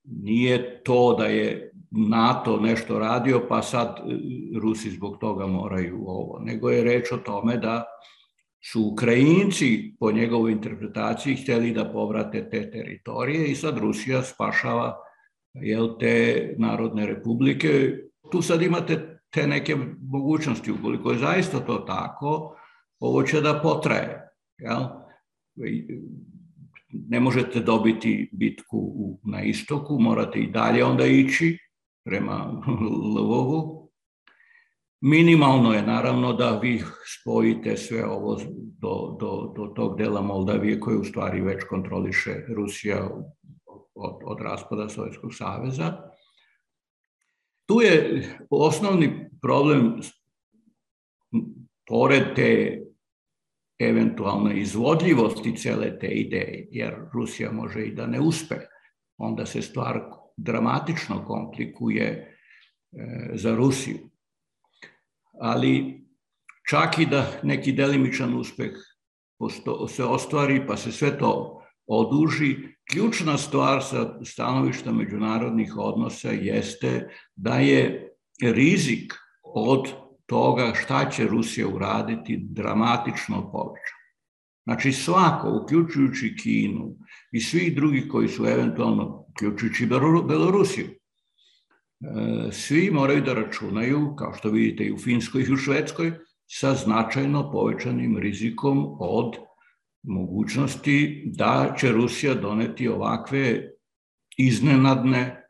Nije 0.04 0.82
to 0.84 1.16
da 1.18 1.26
je 1.26 1.72
NATO 1.90 2.60
nešto 2.60 2.98
radio, 2.98 3.46
pa 3.48 3.62
sad 3.62 3.88
e, 3.88 4.02
Rusi 4.60 4.90
zbog 4.90 5.18
toga 5.20 5.46
moraju 5.46 6.04
ovo, 6.06 6.40
nego 6.44 6.70
je 6.70 6.84
reč 6.84 7.12
o 7.12 7.16
tome 7.16 7.56
da 7.56 7.84
su 8.72 8.82
Ukrajinci 8.92 9.94
po 10.00 10.12
njegovoj 10.12 10.52
interpretaciji 10.52 11.36
hteli 11.36 11.72
da 11.72 11.92
povrate 11.92 12.48
te 12.50 12.70
teritorije 12.70 13.46
i 13.46 13.54
sad 13.54 13.78
Rusija 13.78 14.22
spašava 14.22 14.96
jel, 15.54 15.98
te 15.98 16.54
narodne 16.58 17.06
republike 17.06 17.98
tu 18.30 18.42
sad 18.42 18.62
imate 18.62 19.20
te 19.30 19.46
neke 19.46 19.76
mogućnosti, 20.00 20.72
ukoliko 20.72 21.12
je 21.12 21.18
zaista 21.18 21.60
to 21.60 21.78
tako, 21.78 22.56
ovo 23.00 23.22
će 23.22 23.40
da 23.40 23.60
potraje. 23.62 24.28
Jel? 24.58 25.05
Ne 26.90 27.20
možete 27.20 27.60
dobiti 27.60 28.30
bitku 28.32 28.92
na 29.24 29.42
istoku, 29.42 29.98
morate 30.00 30.38
i 30.38 30.50
dalje 30.50 30.84
onda 30.84 31.06
ići 31.06 31.58
prema 32.04 32.62
Lvovu. 33.16 33.90
Minimalno 35.00 35.72
je 35.72 35.82
naravno 35.82 36.32
da 36.32 36.58
vi 36.58 36.82
spojite 37.20 37.76
sve 37.76 38.06
ovo 38.06 38.40
do, 38.80 39.16
do, 39.20 39.52
do 39.56 39.72
tog 39.76 39.98
dela 39.98 40.22
Moldavije 40.22 40.80
koje 40.80 40.98
u 40.98 41.04
stvari 41.04 41.40
već 41.40 41.64
kontroliše 41.68 42.34
Rusija 42.56 43.10
od, 43.94 44.18
od 44.24 44.40
raspada 44.40 44.88
Sovjetskog 44.88 45.34
saveza 45.34 45.96
Tu 47.66 47.80
je 47.80 48.22
osnovni 48.50 49.30
problem, 49.42 50.00
pored 51.86 52.34
te 52.34 52.80
eventualne 53.78 54.60
izvodljivosti 54.60 55.56
cele 55.56 55.98
te 55.98 56.06
ideje, 56.06 56.68
jer 56.70 56.94
Rusija 57.12 57.52
može 57.52 57.86
i 57.86 57.94
da 57.94 58.06
ne 58.06 58.20
uspe, 58.20 58.54
onda 59.18 59.46
se 59.46 59.62
stvar 59.62 60.00
dramatično 60.36 61.24
komplikuje 61.26 62.06
e, 62.06 62.26
za 63.34 63.56
Rusiju. 63.56 63.98
Ali 65.40 66.04
čak 66.70 66.98
i 66.98 67.06
da 67.06 67.40
neki 67.42 67.72
delimičan 67.72 68.34
uspeh 68.34 68.72
se 69.88 70.04
ostvari, 70.04 70.66
pa 70.66 70.76
se 70.76 70.92
sve 70.92 71.18
to 71.18 71.62
oduži, 71.86 72.56
ključna 72.90 73.38
stvar 73.38 73.82
sa 73.82 74.24
stanovišta 74.24 74.92
međunarodnih 74.92 75.76
odnosa 75.76 76.30
jeste 76.30 77.08
da 77.36 77.58
je 77.58 78.12
rizik 78.42 79.12
od 79.42 80.05
toga 80.26 80.72
šta 80.74 81.10
će 81.10 81.26
Rusija 81.26 81.68
uraditi 81.68 82.38
dramatično 82.50 83.52
povećan. 83.52 83.96
Znači 84.64 84.92
svako, 84.92 85.60
uključujući 85.62 86.36
Kinu 86.42 86.96
i 87.32 87.40
svih 87.40 87.76
drugih 87.76 88.08
koji 88.10 88.28
su 88.28 88.46
eventualno, 88.46 89.26
uključujući 89.30 89.86
Belorusiju, 90.28 90.86
e, 90.86 90.92
svi 92.52 92.90
moraju 92.90 93.22
da 93.22 93.34
računaju, 93.34 94.14
kao 94.16 94.34
što 94.34 94.50
vidite 94.50 94.84
i 94.84 94.92
u 94.92 94.98
Finskoj 94.98 95.42
i 95.42 95.52
u 95.52 95.56
Švedskoj, 95.56 96.12
sa 96.46 96.74
značajno 96.74 97.52
povećanim 97.52 98.18
rizikom 98.18 98.96
od 98.98 99.36
mogućnosti 100.02 101.22
da 101.26 101.74
će 101.78 101.92
Rusija 101.92 102.34
doneti 102.34 102.88
ovakve 102.88 103.70
iznenadne, 104.38 105.42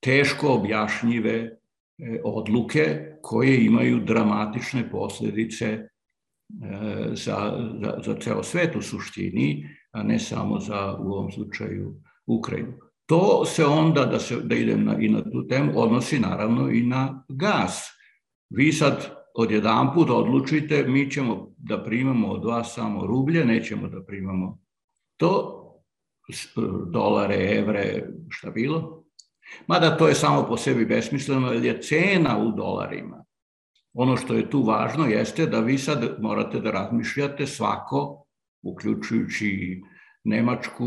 teško 0.00 0.48
objašnjive 0.48 1.55
odluke 2.24 3.16
koje 3.22 3.64
imaju 3.64 4.00
dramatične 4.00 4.90
posledice 4.90 5.66
e, 5.66 5.88
za, 7.12 7.70
za, 7.82 7.98
za 8.04 8.14
ceo 8.20 8.42
svet 8.42 8.76
u 8.76 8.82
suštini, 8.82 9.68
a 9.92 10.02
ne 10.02 10.18
samo 10.18 10.60
za 10.60 10.96
u 11.00 11.12
ovom 11.12 11.30
slučaju 11.30 11.94
Ukrajinu. 12.26 12.72
To 13.06 13.44
se 13.44 13.64
onda, 13.64 14.04
da, 14.04 14.18
se, 14.18 14.36
da 14.40 14.54
idem 14.54 14.84
na, 14.84 14.96
i 15.00 15.08
na 15.08 15.22
tu 15.30 15.46
temu, 15.48 15.72
odnosi 15.74 16.18
naravno 16.18 16.70
i 16.70 16.82
na 16.82 17.24
gas. 17.28 17.84
Vi 18.50 18.72
sad 18.72 19.16
odjedan 19.34 19.94
put 19.94 20.10
odlučite, 20.10 20.84
mi 20.88 21.10
ćemo 21.10 21.54
da 21.56 21.84
primamo 21.84 22.28
od 22.28 22.44
vas 22.44 22.74
samo 22.74 23.06
rublje, 23.06 23.44
nećemo 23.44 23.88
da 23.88 24.04
primamo 24.04 24.58
to, 25.16 25.62
dolare, 26.92 27.34
evre, 27.34 28.08
šta 28.28 28.50
bilo. 28.50 29.05
Mada 29.66 29.96
to 29.96 30.08
je 30.08 30.14
samo 30.14 30.46
po 30.48 30.56
sebi 30.56 30.84
besmisleno, 30.84 31.52
jer 31.52 31.64
je 31.64 31.82
cena 31.82 32.38
u 32.38 32.52
dolarima. 32.52 33.24
Ono 33.94 34.16
što 34.16 34.34
je 34.34 34.50
tu 34.50 34.62
važno 34.62 35.06
jeste 35.06 35.46
da 35.46 35.60
vi 35.60 35.78
sad 35.78 36.16
morate 36.20 36.60
da 36.60 36.70
razmišljate 36.70 37.46
svako, 37.46 38.26
uključujući 38.62 39.82
Nemačku, 40.24 40.86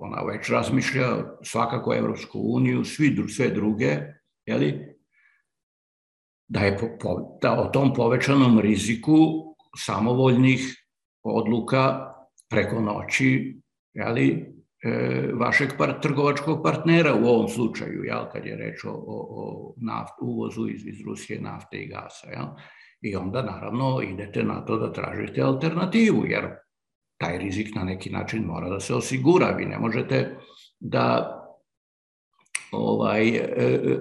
ona 0.00 0.22
već 0.22 0.50
razmišlja, 0.50 1.06
svakako 1.42 1.94
Evropsku 1.94 2.40
uniju, 2.42 2.84
svi, 2.84 3.28
sve 3.28 3.48
druge, 3.50 3.98
jeli, 4.46 4.96
da 6.48 6.60
je 6.60 6.78
po, 6.78 7.38
da 7.42 7.60
o 7.60 7.68
tom 7.68 7.94
povećanom 7.94 8.60
riziku 8.60 9.16
samovoljnih 9.76 10.84
odluka 11.22 12.12
preko 12.50 12.80
noći 12.80 13.60
jeli, 13.94 14.55
vašeg 15.34 15.68
par, 15.78 16.00
trgovačkog 16.00 16.62
partnera 16.62 17.14
u 17.14 17.24
ovom 17.24 17.48
slučaju, 17.48 18.04
jel, 18.04 18.24
kad 18.32 18.46
je 18.46 18.56
reč 18.56 18.84
o, 18.84 18.90
o, 18.90 19.26
o 19.30 19.74
naft, 19.76 20.14
uvozu 20.22 20.68
iz, 20.68 20.86
iz 20.86 21.00
Rusije 21.06 21.40
nafte 21.40 21.76
i 21.76 21.88
gasa. 21.88 22.30
Jel. 22.30 22.46
I 23.00 23.16
onda 23.16 23.42
naravno 23.42 24.02
idete 24.02 24.42
na 24.42 24.64
to 24.64 24.76
da 24.76 24.92
tražite 24.92 25.42
alternativu, 25.42 26.26
jer 26.26 26.44
taj 27.18 27.38
rizik 27.38 27.74
na 27.74 27.84
neki 27.84 28.10
način 28.10 28.44
mora 28.44 28.68
da 28.68 28.80
se 28.80 28.94
osigura. 28.94 29.46
Vi 29.46 29.64
ne 29.64 29.78
možete 29.78 30.36
da 30.80 31.32
ovaj, 32.72 33.28
e, 33.28 33.42
e, 33.56 33.98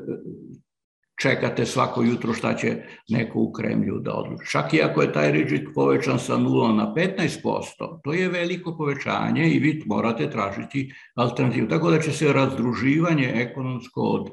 čekate 1.22 1.66
svako 1.66 2.04
jutro 2.04 2.34
šta 2.34 2.56
će 2.56 2.76
neko 3.10 3.40
u 3.40 3.52
Kremlju 3.52 4.00
da 4.00 4.14
odluči. 4.14 4.52
Čak 4.52 4.74
i 4.74 4.82
ako 4.82 5.02
je 5.02 5.14
taj 5.14 5.32
rizik 5.32 5.70
povećan 5.76 6.20
sa 6.20 6.38
0 6.38 6.76
na 6.76 6.94
15%, 6.96 8.02
to 8.04 8.14
je 8.14 8.30
veliko 8.30 8.78
povećanje 8.78 9.50
i 9.50 9.60
vi 9.60 9.84
morate 9.86 10.30
tražiti 10.30 10.94
alternativu. 11.16 11.68
Tako 11.68 11.92
da 11.92 12.00
će 12.00 12.12
se 12.12 12.34
razdruživanje 12.34 13.32
ekonomsko 13.36 14.02
od, 14.02 14.30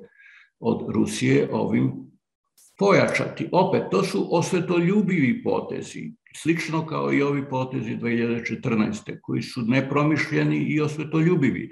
od 0.60 0.94
Rusije 0.94 1.48
ovim 1.52 1.92
pojačati. 2.78 3.48
Opet, 3.52 3.82
to 3.90 4.02
su 4.02 4.28
osvetoljubivi 4.30 5.42
potezi, 5.42 6.12
slično 6.36 6.86
kao 6.86 7.12
i 7.12 7.22
ovi 7.22 7.48
potezi 7.48 7.96
2014. 7.96 9.20
koji 9.22 9.42
su 9.42 9.62
nepromišljeni 9.62 10.56
i 10.56 10.80
osvetoljubivi 10.80 11.70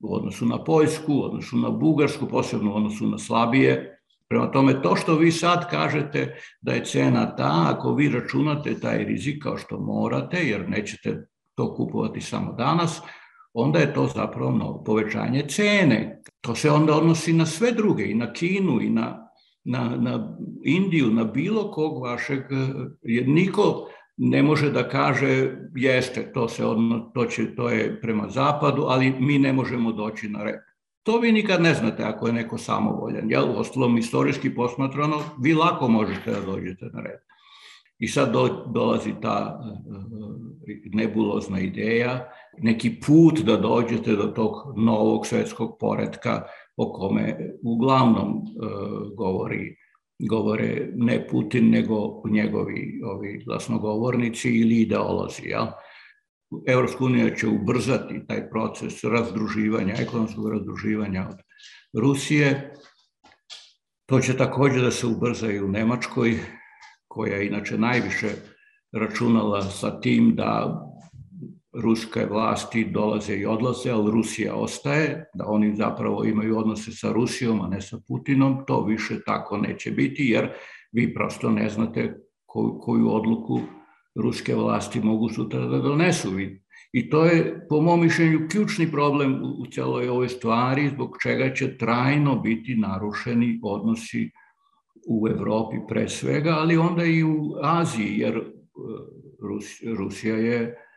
u 0.00 0.14
odnosu 0.14 0.46
na 0.46 0.64
Poljsku, 0.64 1.14
u 1.14 1.22
odnosu 1.22 1.56
na 1.56 1.70
Bugarsku, 1.70 2.28
posebno 2.28 2.72
u 2.72 2.76
odnosu 2.76 3.06
na 3.06 3.18
slabije. 3.18 3.94
Prema 4.28 4.50
tome, 4.50 4.82
to 4.82 4.96
što 4.96 5.14
vi 5.14 5.32
sad 5.32 5.70
kažete 5.70 6.36
da 6.60 6.72
je 6.72 6.84
cena 6.84 7.36
ta, 7.36 7.66
ako 7.76 7.94
vi 7.94 8.08
računate 8.08 8.80
taj 8.80 9.04
rizik 9.04 9.42
kao 9.42 9.56
što 9.56 9.80
morate, 9.80 10.36
jer 10.36 10.68
nećete 10.68 11.26
to 11.54 11.74
kupovati 11.74 12.20
samo 12.20 12.52
danas, 12.52 13.00
onda 13.52 13.78
je 13.78 13.94
to 13.94 14.06
zapravo 14.06 14.50
mnogo 14.50 14.84
povećanje 14.84 15.44
cene. 15.48 16.22
To 16.40 16.54
se 16.54 16.70
onda 16.70 16.96
odnosi 16.96 17.32
na 17.32 17.46
sve 17.46 17.72
druge, 17.72 18.04
i 18.04 18.14
na 18.14 18.32
Kinu, 18.32 18.80
i 18.82 18.90
na, 18.90 19.28
na, 19.64 19.96
na 19.96 20.36
Indiju, 20.64 21.06
na 21.06 21.24
bilo 21.24 21.70
kog 21.70 22.02
vašeg, 22.02 22.42
jer 23.02 23.28
niko 23.28 23.88
ne 24.18 24.42
može 24.42 24.70
da 24.70 24.88
kaže 24.88 25.56
jeste, 25.74 26.32
to, 26.32 26.48
se 26.48 26.66
odno, 26.66 27.10
to, 27.14 27.24
će, 27.24 27.54
to 27.54 27.68
je 27.68 28.00
prema 28.00 28.28
zapadu, 28.28 28.84
ali 28.88 29.14
mi 29.20 29.38
ne 29.38 29.52
možemo 29.52 29.92
doći 29.92 30.28
na 30.28 30.44
red. 30.44 30.60
To 31.02 31.18
vi 31.18 31.32
nikad 31.32 31.62
ne 31.62 31.74
znate 31.74 32.02
ako 32.02 32.26
je 32.26 32.32
neko 32.32 32.58
samovoljan. 32.58 33.30
Jel? 33.30 33.50
U 33.50 33.58
ostalom, 33.58 33.98
istorijski 33.98 34.54
posmatrano, 34.54 35.20
vi 35.40 35.54
lako 35.54 35.88
možete 35.88 36.30
da 36.30 36.40
dođete 36.40 36.86
na 36.92 37.00
red. 37.00 37.18
I 37.98 38.08
sad 38.08 38.32
do, 38.32 38.64
dolazi 38.74 39.12
ta 39.22 39.60
eh, 40.66 40.74
nebulozna 40.92 41.60
ideja, 41.60 42.28
neki 42.58 43.00
put 43.06 43.38
da 43.38 43.56
dođete 43.56 44.16
do 44.16 44.22
tog 44.22 44.52
novog 44.76 45.26
svetskog 45.26 45.76
poredka 45.80 46.42
o 46.76 46.92
kome 46.92 47.36
uglavnom 47.62 48.42
govori 49.16 49.76
govore 50.18 50.90
ne 50.94 51.26
Putin, 51.30 51.70
nego 51.70 52.22
njegovi 52.30 53.00
ovi 53.04 53.42
glasnogovornici 53.46 54.50
ili 54.50 54.80
ideolozi. 54.80 55.48
Ja? 55.48 55.72
Evropska 56.66 57.04
unija 57.04 57.34
će 57.34 57.46
ubrzati 57.48 58.26
taj 58.28 58.50
proces 58.50 59.04
razdruživanja, 59.04 59.94
ekonomskog 59.98 60.50
razdruživanja 60.50 61.28
od 61.28 61.36
Rusije. 62.02 62.72
To 64.06 64.20
će 64.20 64.36
takođe 64.36 64.80
da 64.80 64.90
se 64.90 65.06
ubrza 65.06 65.52
i 65.52 65.60
u 65.60 65.68
Nemačkoj, 65.68 66.38
koja 67.08 67.36
je 67.36 67.46
inače 67.46 67.78
najviše 67.78 68.28
računala 68.92 69.62
sa 69.62 70.00
tim 70.00 70.34
da 70.36 70.80
ruske 71.82 72.26
vlasti 72.30 72.84
dolaze 72.84 73.36
i 73.36 73.46
odlaze, 73.46 73.90
ali 73.90 74.10
Rusija 74.10 74.54
ostaje, 74.54 75.30
da 75.34 75.46
oni 75.46 75.74
zapravo 75.76 76.24
imaju 76.24 76.58
odnose 76.58 76.92
sa 76.92 77.12
Rusijom, 77.12 77.60
a 77.60 77.68
ne 77.68 77.80
sa 77.80 77.98
Putinom, 78.08 78.64
to 78.66 78.84
više 78.84 79.20
tako 79.26 79.56
neće 79.56 79.90
biti, 79.90 80.24
jer 80.24 80.48
vi 80.92 81.14
prosto 81.14 81.50
ne 81.50 81.68
znate 81.68 82.20
koju, 82.46 82.78
koju 82.80 83.14
odluku 83.14 83.60
ruske 84.14 84.54
vlasti 84.54 85.00
mogu 85.00 85.28
sutra 85.28 85.60
da 85.60 85.78
donesu. 85.78 86.28
I 86.92 87.10
to 87.10 87.24
je, 87.24 87.66
po 87.68 87.80
mom 87.80 88.00
mišljenju, 88.00 88.48
ključni 88.50 88.90
problem 88.90 89.42
u 89.42 89.66
celoj 89.66 90.08
ovoj 90.08 90.28
stvari, 90.28 90.88
zbog 90.88 91.16
čega 91.22 91.54
će 91.54 91.78
trajno 91.78 92.38
biti 92.38 92.76
narušeni 92.76 93.60
odnosi 93.62 94.30
u 95.08 95.28
Evropi 95.28 95.76
pre 95.88 96.08
svega, 96.08 96.50
ali 96.50 96.76
onda 96.76 97.04
i 97.04 97.22
u 97.22 97.54
Aziji, 97.62 98.18
jer 98.18 98.36
e, 98.36 98.42
Rusija 99.98 100.36
je 100.36 100.87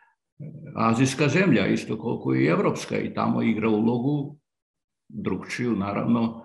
azijska 0.76 1.28
zemlja, 1.28 1.68
isto 1.68 2.00
koliko 2.00 2.36
i 2.36 2.46
evropska, 2.46 2.98
i 2.98 3.14
tamo 3.14 3.42
igra 3.42 3.70
ulogu 3.70 4.38
drugčiju, 5.10 5.76
naravno, 5.76 6.44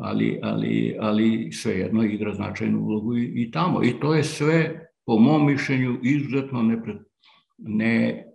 ali, 0.00 0.40
ali, 0.42 0.96
ali 1.00 1.52
svejedno 1.52 2.02
igra 2.02 2.34
značajnu 2.34 2.80
ulogu 2.80 3.16
i, 3.16 3.32
i 3.36 3.50
tamo. 3.50 3.84
I 3.84 4.00
to 4.00 4.14
je 4.14 4.24
sve, 4.24 4.88
po 5.06 5.18
mom 5.18 5.46
mišljenju, 5.46 5.98
izuzetno 6.02 6.62
nepre, 6.62 6.94
ne, 7.58 8.26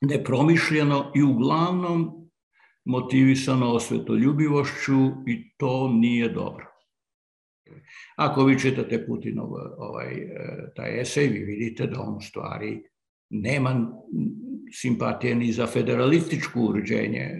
nepromišljeno 0.00 1.12
i 1.14 1.22
uglavnom 1.22 2.30
motivisano 2.84 3.72
osvetoljubivošću 3.72 5.10
i 5.26 5.52
to 5.56 5.88
nije 5.88 6.28
dobro. 6.28 6.66
Ako 8.16 8.44
vi 8.44 8.58
čitate 8.58 9.06
Putinov 9.06 9.52
ovaj, 9.78 10.14
taj 10.76 11.00
esej, 11.00 11.28
vi 11.28 11.38
vidite 11.38 11.86
da 11.86 12.00
on 12.00 12.16
u 12.16 12.20
stvari 12.20 12.82
nema 13.30 13.92
simpatije 14.72 15.34
ni 15.34 15.52
za 15.52 15.66
federalističko 15.66 16.60
uređenje. 16.60 17.30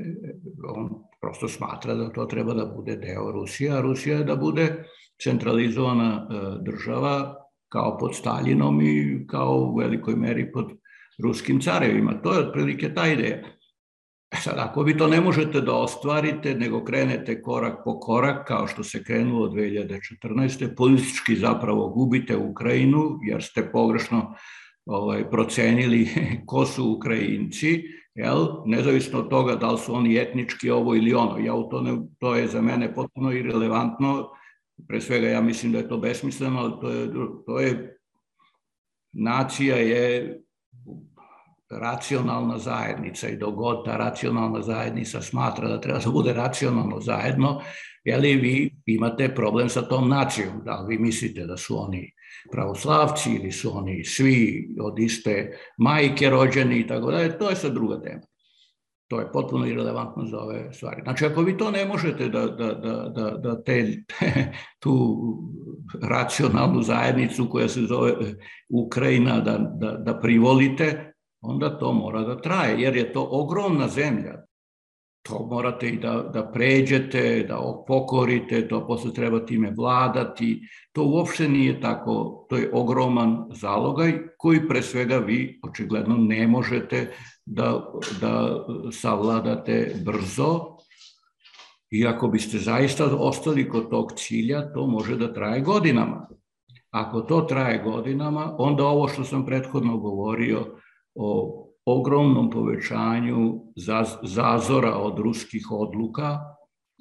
On 0.77 0.91
prosto 1.21 1.49
smatra 1.49 1.95
da 1.95 2.13
to 2.13 2.25
treba 2.25 2.55
da 2.55 2.67
bude 2.67 2.97
deo 2.97 3.33
Rusije, 3.33 3.71
a 3.71 3.81
Rusija 3.81 4.19
je 4.19 4.25
da 4.25 4.37
bude 4.37 4.85
centralizovana 5.23 6.29
e, 6.31 6.35
država 6.65 7.35
kao 7.69 7.99
pod 7.99 8.17
Staljinom 8.17 8.83
i 8.83 9.27
kao 9.27 9.55
u 9.55 9.77
velikoj 9.77 10.17
meri 10.17 10.53
pod 10.53 10.71
ruskim 11.23 11.61
carevima. 11.61 12.23
To 12.23 12.33
je 12.33 12.39
otprilike 12.39 12.95
ta 12.95 13.07
ideja. 13.07 13.37
E 14.33 14.37
sad, 14.37 14.55
ako 14.59 14.83
vi 14.83 14.97
to 14.97 15.07
ne 15.07 15.21
možete 15.21 15.61
da 15.61 15.75
ostvarite, 15.75 16.55
nego 16.55 16.85
krenete 16.85 17.43
korak 17.43 17.79
po 17.85 18.01
korak, 18.01 18.49
kao 18.49 18.67
što 18.67 18.85
se 18.85 19.05
krenulo 19.05 19.49
2014. 19.49 20.75
politički 20.77 21.37
zapravo 21.37 21.89
gubite 21.89 22.37
Ukrajinu, 22.37 23.19
jer 23.23 23.43
ste 23.43 23.71
pogrešno 23.73 24.35
ovaj, 24.91 25.31
procenili 25.31 26.09
ko 26.47 26.67
su 26.67 26.93
Ukrajinci, 26.97 27.83
jel? 28.15 28.47
nezavisno 28.67 29.19
od 29.19 29.31
toga 29.31 29.57
da 29.57 29.71
li 29.71 29.79
su 29.79 29.95
oni 29.95 30.17
etnički 30.17 30.71
ovo 30.71 30.95
ili 30.95 31.15
ono. 31.15 31.39
Ja 31.39 31.55
u 31.55 31.69
to, 31.69 31.81
ne, 31.81 31.99
to 32.19 32.35
je 32.35 32.47
za 32.47 32.61
mene 32.63 32.95
potpuno 32.95 33.33
irelevantno, 33.33 34.29
pre 34.89 35.01
svega 35.01 35.29
ja 35.29 35.41
mislim 35.41 35.73
da 35.73 35.79
je 35.79 35.89
to 35.89 35.99
besmisleno, 35.99 36.59
ali 36.59 36.73
to 36.81 36.91
je, 36.91 37.11
to 37.47 37.61
je 37.61 37.97
nacija 39.13 39.77
je 39.77 40.41
racionalna 41.71 42.59
zajednica 42.59 43.29
i 43.29 43.37
dogod 43.37 43.85
ta 43.85 43.97
racionalna 43.97 44.63
zajednica 44.63 45.21
smatra 45.23 45.69
da 45.69 45.81
treba 45.81 45.99
da 45.99 46.11
bude 46.11 46.33
racionalno 46.33 47.01
zajedno, 47.01 47.61
jeli 48.05 48.35
vi 48.35 48.77
imate 48.87 49.35
problem 49.35 49.69
sa 49.69 49.83
tom 49.83 50.09
nacijom, 50.09 50.63
da 50.65 50.81
li 50.81 50.97
vi 50.97 51.03
mislite 51.03 51.47
da 51.47 51.57
su 51.57 51.83
oni 51.83 52.13
pravoslavci 52.53 53.35
ili 53.35 53.53
su 53.53 53.79
oni 53.79 54.05
svi 54.05 54.69
od 54.81 54.99
iste 54.99 55.59
majke 55.79 56.31
rođeni 56.31 56.79
i 56.79 56.87
tako 56.87 57.11
dalje, 57.11 57.39
to 57.39 57.51
je 57.51 57.57
sad 57.57 57.73
druga 57.73 58.01
tema. 58.01 58.21
To 59.09 59.21
je 59.21 59.33
potpuno 59.33 59.67
irrelevantno 59.67 60.25
za 60.27 60.39
ove 60.39 60.73
stvari. 60.73 61.03
Znači, 61.03 61.25
ako 61.25 61.43
vi 61.43 61.57
to 61.57 61.71
ne 61.71 61.85
možete 61.85 62.29
da, 62.29 62.47
da, 62.47 62.75
da, 62.75 63.09
da, 63.09 63.31
da 63.31 63.63
te, 63.63 64.05
tu 64.83 65.19
racionalnu 66.03 66.83
zajednicu 66.83 67.49
koja 67.51 67.69
se 67.69 67.81
zove 67.81 68.13
Ukrajina 68.69 69.41
da, 69.41 69.59
da, 69.59 69.93
da 69.93 70.19
privolite, 70.21 71.13
onda 71.41 71.79
to 71.79 71.93
mora 71.93 72.21
da 72.21 72.41
traje, 72.41 72.81
jer 72.81 72.97
je 72.97 73.13
to 73.13 73.29
ogromna 73.31 73.89
zemlja 73.89 74.50
to 75.23 75.47
morate 75.51 75.89
i 75.89 75.99
da, 75.99 76.31
da 76.35 76.51
pređete, 76.53 77.45
da 77.49 77.85
pokorite, 77.87 78.69
to 78.69 78.87
posle 78.87 79.15
treba 79.15 79.47
time 79.47 79.73
vladati. 79.77 80.63
To 80.93 81.05
uopšte 81.05 81.49
nije 81.49 81.81
tako, 81.81 82.47
to 82.49 82.57
je 82.57 82.71
ogroman 82.73 83.47
zalogaj 83.51 84.13
koji 84.39 84.69
pre 84.69 84.83
svega 84.83 85.17
vi 85.17 85.61
očigledno 85.63 86.17
ne 86.17 86.47
možete 86.47 87.13
da, 87.47 87.93
da 88.21 88.65
savladate 88.93 89.95
brzo. 90.05 90.77
I 91.91 92.07
ako 92.07 92.29
biste 92.29 92.59
zaista 92.59 93.17
ostali 93.17 93.69
kod 93.69 93.91
tog 93.91 94.13
cilja, 94.17 94.73
to 94.73 94.87
može 94.87 95.17
da 95.17 95.35
traje 95.35 95.61
godinama. 95.61 96.29
Ako 96.91 97.21
to 97.21 97.41
traje 97.41 97.83
godinama, 97.83 98.55
onda 98.59 98.85
ovo 98.85 99.09
što 99.09 99.25
sam 99.25 99.47
prethodno 99.47 99.97
govorio 99.99 100.67
o 101.15 101.70
ogromnom 101.87 102.51
povećanju 102.51 103.61
zazora 104.23 104.95
od 104.95 105.19
ruskih 105.19 105.67
odluka, 105.71 106.39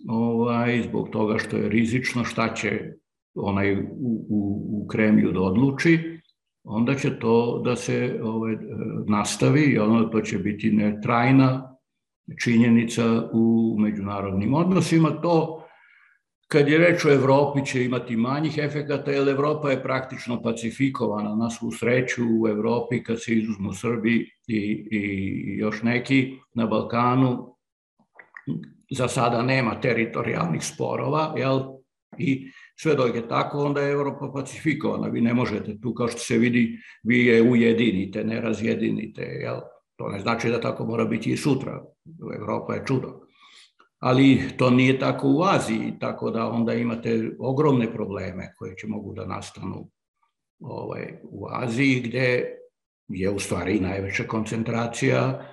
ovaj, 0.07 0.81
zbog 0.81 1.09
toga 1.09 1.37
što 1.37 1.57
je 1.57 1.69
rizično 1.69 2.23
šta 2.23 2.53
će 2.53 2.93
onaj 3.35 3.81
u, 3.81 3.85
u, 4.29 4.67
u 4.71 4.87
Kremlju 4.87 5.31
da 5.31 5.41
odluči, 5.41 6.19
onda 6.63 6.95
će 6.95 7.19
to 7.19 7.61
da 7.65 7.75
se 7.75 8.19
ovaj, 8.23 8.57
nastavi 9.07 9.61
i 9.61 9.79
onda 9.79 10.09
to 10.09 10.21
će 10.21 10.37
biti 10.37 10.71
netrajna 10.71 11.75
činjenica 12.43 13.29
u 13.33 13.75
međunarodnim 13.79 14.53
odnosima. 14.53 15.09
To 15.21 15.58
Kad 16.51 16.69
je 16.69 16.77
reč 16.77 17.05
o 17.05 17.11
Evropi 17.13 17.65
će 17.65 17.83
imati 17.85 18.15
manjih 18.17 18.57
efekata, 18.57 19.11
jer 19.11 19.29
Evropa 19.29 19.69
je 19.69 19.83
praktično 19.83 20.41
pacifikovana 20.41 21.35
na 21.35 21.49
svu 21.49 21.71
sreću 21.71 22.23
u 22.41 22.47
Evropi 22.47 23.03
kad 23.03 23.23
se 23.23 23.33
izuzmu 23.33 23.73
Srbi 23.73 24.31
i, 24.47 24.87
i 24.91 25.57
još 25.57 25.83
neki 25.83 26.37
na 26.53 26.65
Balkanu. 26.65 27.55
Za 28.91 29.07
sada 29.07 29.41
nema 29.41 29.81
teritorijalnih 29.81 30.63
sporova, 30.63 31.33
jel? 31.37 31.59
I 32.17 32.51
sve 32.75 32.95
dok 32.95 33.15
je 33.15 33.27
tako, 33.27 33.65
onda 33.65 33.81
je 33.81 33.91
Evropa 33.91 34.31
pacifikovana. 34.33 35.07
Vi 35.07 35.21
ne 35.21 35.33
možete 35.33 35.79
tu, 35.81 35.93
kao 35.93 36.07
što 36.07 36.19
se 36.19 36.37
vidi, 36.37 36.79
vi 37.03 37.25
je 37.25 37.41
ujedinite, 37.41 38.23
ne 38.23 38.41
razjedinite, 38.41 39.21
jel? 39.21 39.59
To 39.95 40.09
ne 40.09 40.19
znači 40.19 40.49
da 40.49 40.61
tako 40.61 40.85
mora 40.85 41.05
biti 41.05 41.31
i 41.31 41.37
sutra. 41.37 41.83
Evropa 42.35 42.73
je 42.73 42.83
čudo 42.85 43.28
ali 43.99 44.41
to 44.57 44.69
nije 44.69 44.99
tako 44.99 45.27
u 45.27 45.43
Aziji, 45.43 45.93
tako 45.99 46.31
da 46.31 46.47
onda 46.47 46.73
imate 46.73 47.31
ogromne 47.39 47.93
probleme 47.93 48.53
koje 48.57 48.75
će 48.75 48.87
mogu 48.87 49.13
da 49.13 49.25
nastanu 49.25 49.89
ovaj, 50.59 51.13
u 51.23 51.47
Aziji, 51.51 51.99
gde 51.99 52.45
je 53.07 53.29
u 53.29 53.39
stvari 53.39 53.79
najveća 53.79 54.23
koncentracija 54.23 55.19
e, 55.19 55.45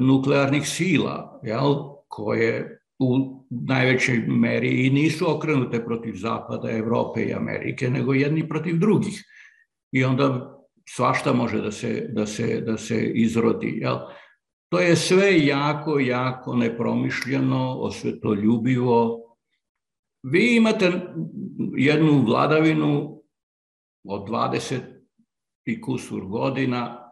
nuklearnih 0.00 0.68
sila, 0.68 1.40
jel, 1.42 1.74
koje 2.08 2.80
u 2.98 3.40
najvećoj 3.50 4.24
meri 4.26 4.86
i 4.86 4.90
nisu 4.90 5.36
okrenute 5.36 5.84
protiv 5.84 6.14
Zapada, 6.16 6.70
Evrope 6.70 7.22
i 7.22 7.34
Amerike, 7.34 7.90
nego 7.90 8.14
jedni 8.14 8.48
protiv 8.48 8.78
drugih. 8.78 9.24
I 9.92 10.04
onda 10.04 10.54
svašta 10.88 11.32
može 11.32 11.60
da 11.60 11.72
se, 11.72 12.08
da 12.12 12.26
se, 12.26 12.60
da 12.60 12.76
se 12.76 13.12
izrodi. 13.14 13.78
Jel? 13.80 13.98
To 14.68 14.80
je 14.80 14.96
sve 14.96 15.46
jako, 15.46 15.98
jako 15.98 16.56
nepromišljeno, 16.56 17.74
osvetoljubivo. 17.78 19.20
Vi 20.22 20.56
imate 20.56 20.92
jednu 21.76 22.24
vladavinu 22.26 23.22
od 24.04 24.28
20 24.28 24.80
i 25.64 25.80
kusur 25.80 26.24
godina 26.24 27.10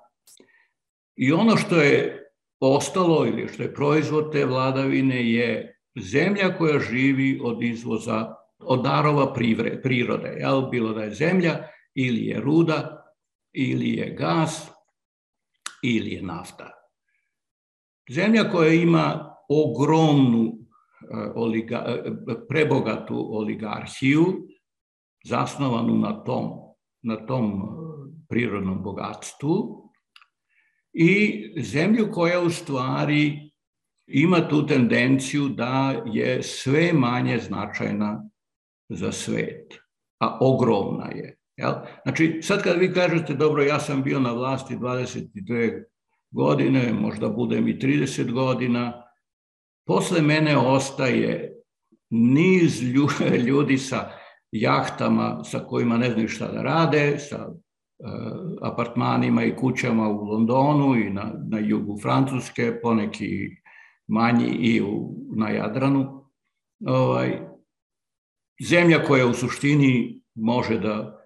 i 1.17 1.33
ono 1.33 1.57
što 1.57 1.77
je 1.77 2.23
ostalo 2.61 3.27
ili 3.27 3.49
što 3.49 3.63
je 3.63 3.75
proizvod 3.75 4.33
te 4.33 4.45
vladavine 4.45 5.31
je 5.33 5.79
zemlja 6.01 6.57
koja 6.59 6.81
živi 6.81 7.41
od 7.45 7.63
izvoza, 7.63 8.35
od 8.59 8.83
darova 8.83 9.33
prirode. 9.83 10.29
Jel? 10.29 10.63
Bilo 10.71 10.93
da 10.93 11.03
je 11.03 11.15
zemlja 11.15 11.69
ili 11.95 12.27
je 12.27 12.41
ruda 12.41 13.05
ili 13.53 13.89
je 13.89 14.15
gas 14.19 14.71
ili 15.83 16.11
je 16.11 16.23
nafta. 16.23 16.82
Zemlja 18.11 18.51
koja 18.51 18.73
ima 18.73 19.37
ogromnu 19.49 20.45
e, 20.45 21.31
oliga, 21.35 21.85
e, 21.87 22.13
prebogatu 22.49 23.37
oligarhiju, 23.37 24.25
zasnovanu 25.25 25.99
na 25.99 26.25
tom, 26.25 26.51
na 27.03 27.27
tom 27.27 27.63
prirodnom 28.29 28.83
bogatstvu 28.83 29.83
i 30.93 31.43
zemlju 31.63 32.09
koja 32.13 32.41
u 32.41 32.51
stvari 32.51 33.53
ima 34.07 34.49
tu 34.49 34.67
tendenciju 34.67 35.49
da 35.49 36.03
je 36.07 36.43
sve 36.43 36.93
manje 36.93 37.39
značajna 37.39 38.25
za 38.89 39.13
svet, 39.13 39.75
a 40.21 40.39
ogromna 40.41 41.11
je. 41.15 41.37
Jel? 41.57 41.73
Znači, 42.03 42.39
sad 42.43 42.63
kad 42.63 42.79
vi 42.79 42.93
kažete, 42.93 43.35
dobro, 43.35 43.63
ja 43.63 43.81
sam 43.81 44.03
bio 44.03 44.21
na 44.21 44.33
vlasti 44.33 44.77
22 44.77 45.85
godine, 46.33 46.93
možda 46.93 47.29
budem 47.29 47.69
i 47.69 47.79
30 47.79 48.33
godina, 48.33 49.03
posle 49.87 50.23
mene 50.23 50.57
ostaje 50.57 51.53
niz 52.11 52.83
ljudi 53.49 53.79
sa 53.79 54.11
jahtama 54.53 55.45
sa 55.45 55.59
kojima 55.59 55.97
ne 55.97 56.11
znaju 56.11 56.29
šta 56.29 56.53
da 56.53 56.63
rade, 56.63 57.19
sa 57.19 57.49
uh, 57.49 57.57
apartmanima 58.63 59.45
i 59.45 59.57
kućama 59.57 60.09
u 60.09 60.25
Londonu 60.25 60.97
i 60.97 61.11
na, 61.11 61.33
na 61.49 61.59
jugu 61.59 61.99
Francuske, 62.03 62.81
poneki 62.83 63.49
manji 64.07 64.47
i 64.47 64.83
u, 64.83 65.15
na 65.37 65.49
Jadranu. 65.51 66.25
Ovaj, 66.87 67.41
zemlja 68.69 69.05
koja 69.05 69.27
u 69.27 69.35
suštini 69.35 70.23
može 70.35 70.79
da 70.79 71.22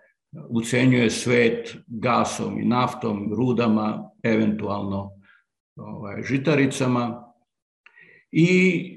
ucenjuje 0.49 1.11
svet 1.11 1.77
gasom 1.87 2.61
i 2.61 2.65
naftom, 2.65 3.33
rudama, 3.35 4.11
eventualno 4.23 5.11
ovaj, 5.77 6.23
žitaricama 6.23 7.33
i 8.31 8.93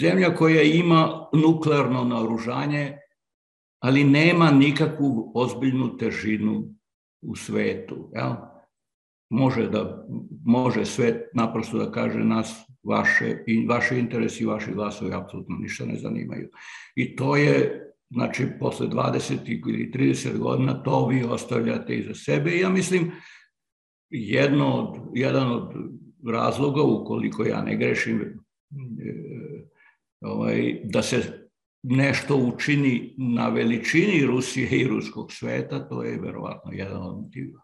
zemlja 0.00 0.34
koja 0.34 0.62
ima 0.62 1.28
nuklearno 1.32 2.04
naoružanje, 2.04 2.98
ali 3.78 4.04
nema 4.04 4.50
nikakvu 4.50 5.32
ozbiljnu 5.34 5.96
težinu 5.96 6.74
u 7.22 7.36
svetu. 7.36 8.10
Jel? 8.12 8.32
Može, 9.30 9.68
da, 9.68 10.06
može 10.44 10.84
svet 10.84 11.30
naprosto 11.34 11.78
da 11.78 11.92
kaže 11.92 12.18
nas 12.18 12.64
vaše, 12.82 13.44
i 13.46 13.66
vaše 13.66 13.98
interesi 13.98 14.42
i 14.42 14.46
vaši 14.46 14.72
glasovi 14.72 15.14
apsolutno 15.14 15.56
ništa 15.56 15.84
ne 15.84 15.96
zanimaju. 15.96 16.48
I 16.96 17.16
to 17.16 17.36
je 17.36 17.83
Znači, 18.10 18.46
posle 18.60 18.86
20 18.86 19.36
ili 19.68 19.90
30 19.94 20.38
godina 20.38 20.82
to 20.82 21.06
vi 21.06 21.24
ostavljate 21.24 21.96
iza 21.96 22.14
sebe 22.14 22.50
i 22.50 22.60
ja 22.60 22.68
mislim 22.68 23.12
jedno 24.10 24.66
od, 24.66 25.00
jedan 25.14 25.52
od 25.52 25.72
razloga, 26.32 26.82
ukoliko 26.82 27.44
ja 27.44 27.62
ne 27.62 27.76
grešim, 27.76 28.20
e, 28.20 28.34
ovaj, 30.20 30.80
da 30.84 31.02
se 31.02 31.48
nešto 31.82 32.36
učini 32.36 33.14
na 33.18 33.48
veličini 33.48 34.26
Rusije 34.26 34.80
i 34.80 34.86
ruskog 34.86 35.32
sveta, 35.32 35.88
to 35.88 36.02
je 36.02 36.20
verovatno 36.20 36.72
jedan 36.72 37.02
od 37.02 37.16
motiva. 37.16 37.60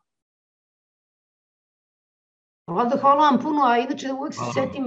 Vlado, 2.67 2.97
hvala 3.01 3.31
vam 3.31 3.41
puno, 3.43 3.63
a 3.65 3.79
inače 3.79 4.13
uvek 4.13 4.35
se 4.35 4.41
setim 4.55 4.87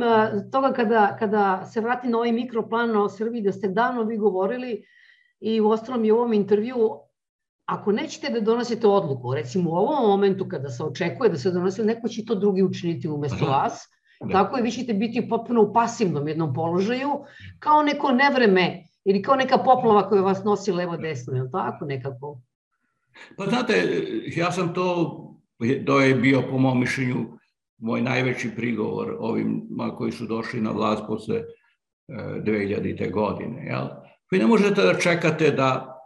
toga 0.52 0.74
kada, 0.74 1.16
kada 1.20 1.66
se 1.66 1.82
vrati 1.82 2.08
na 2.08 2.18
ovaj 2.18 2.32
mikroplan 2.32 2.98
o 2.98 3.10
Srbiji, 3.10 3.42
da 3.42 3.52
ste 3.52 3.68
davno 3.68 4.04
vi 4.04 4.18
govorili 4.18 4.84
i 5.44 5.62
u 5.62 5.70
ostalom 5.70 6.06
i 6.06 6.12
u 6.12 6.16
ovom 6.16 6.34
intervju, 6.34 6.76
ako 7.66 7.92
nećete 7.92 8.30
da 8.30 8.40
donosite 8.40 8.88
odluku, 8.88 9.34
recimo 9.34 9.72
u 9.72 9.74
ovom 9.74 10.10
momentu 10.10 10.48
kada 10.50 10.70
se 10.70 10.84
očekuje 10.84 11.30
da 11.30 11.38
se 11.38 11.52
donosi, 11.52 11.84
neko 11.84 12.08
će 12.08 12.26
to 12.26 12.36
drugi 12.36 12.64
učiniti 12.64 13.10
umesto 13.10 13.46
vas, 13.46 13.82
da. 14.22 14.32
tako 14.32 14.60
i 14.60 14.62
vi 14.62 14.72
ćete 14.72 14.94
biti 14.94 15.28
potpuno 15.30 15.62
u 15.62 15.74
pasivnom 15.74 16.28
jednom 16.28 16.54
položaju, 16.54 17.10
kao 17.60 17.84
neko 17.84 18.12
nevreme 18.12 18.84
ili 19.06 19.22
kao 19.22 19.36
neka 19.36 19.58
poplava 19.58 20.10
koja 20.10 20.22
vas 20.22 20.44
nosi 20.44 20.72
levo 20.72 20.98
desno, 20.98 21.36
je 21.36 21.44
li 21.44 21.52
tako 21.52 21.86
nekako? 21.86 22.38
Pa 23.38 23.46
znate, 23.46 24.04
ja 24.36 24.52
sam 24.52 24.74
to, 24.74 25.20
to 25.86 26.00
je 26.00 26.16
bio 26.16 26.42
po 26.50 26.58
mom 26.58 26.80
mišljenju 26.80 27.26
moj 27.78 28.02
najveći 28.02 28.50
prigovor 28.56 29.16
ovima 29.20 29.96
koji 29.96 30.12
su 30.12 30.26
došli 30.26 30.62
na 30.62 30.72
vlast 30.72 31.04
posle 31.08 31.42
2000. 32.08 33.12
godine. 33.12 33.66
Jel? 33.66 33.88
Vi 34.34 34.40
ne 34.40 34.48
možete 34.48 34.82
da 34.82 34.94
čekate 34.94 35.52
da 35.52 36.00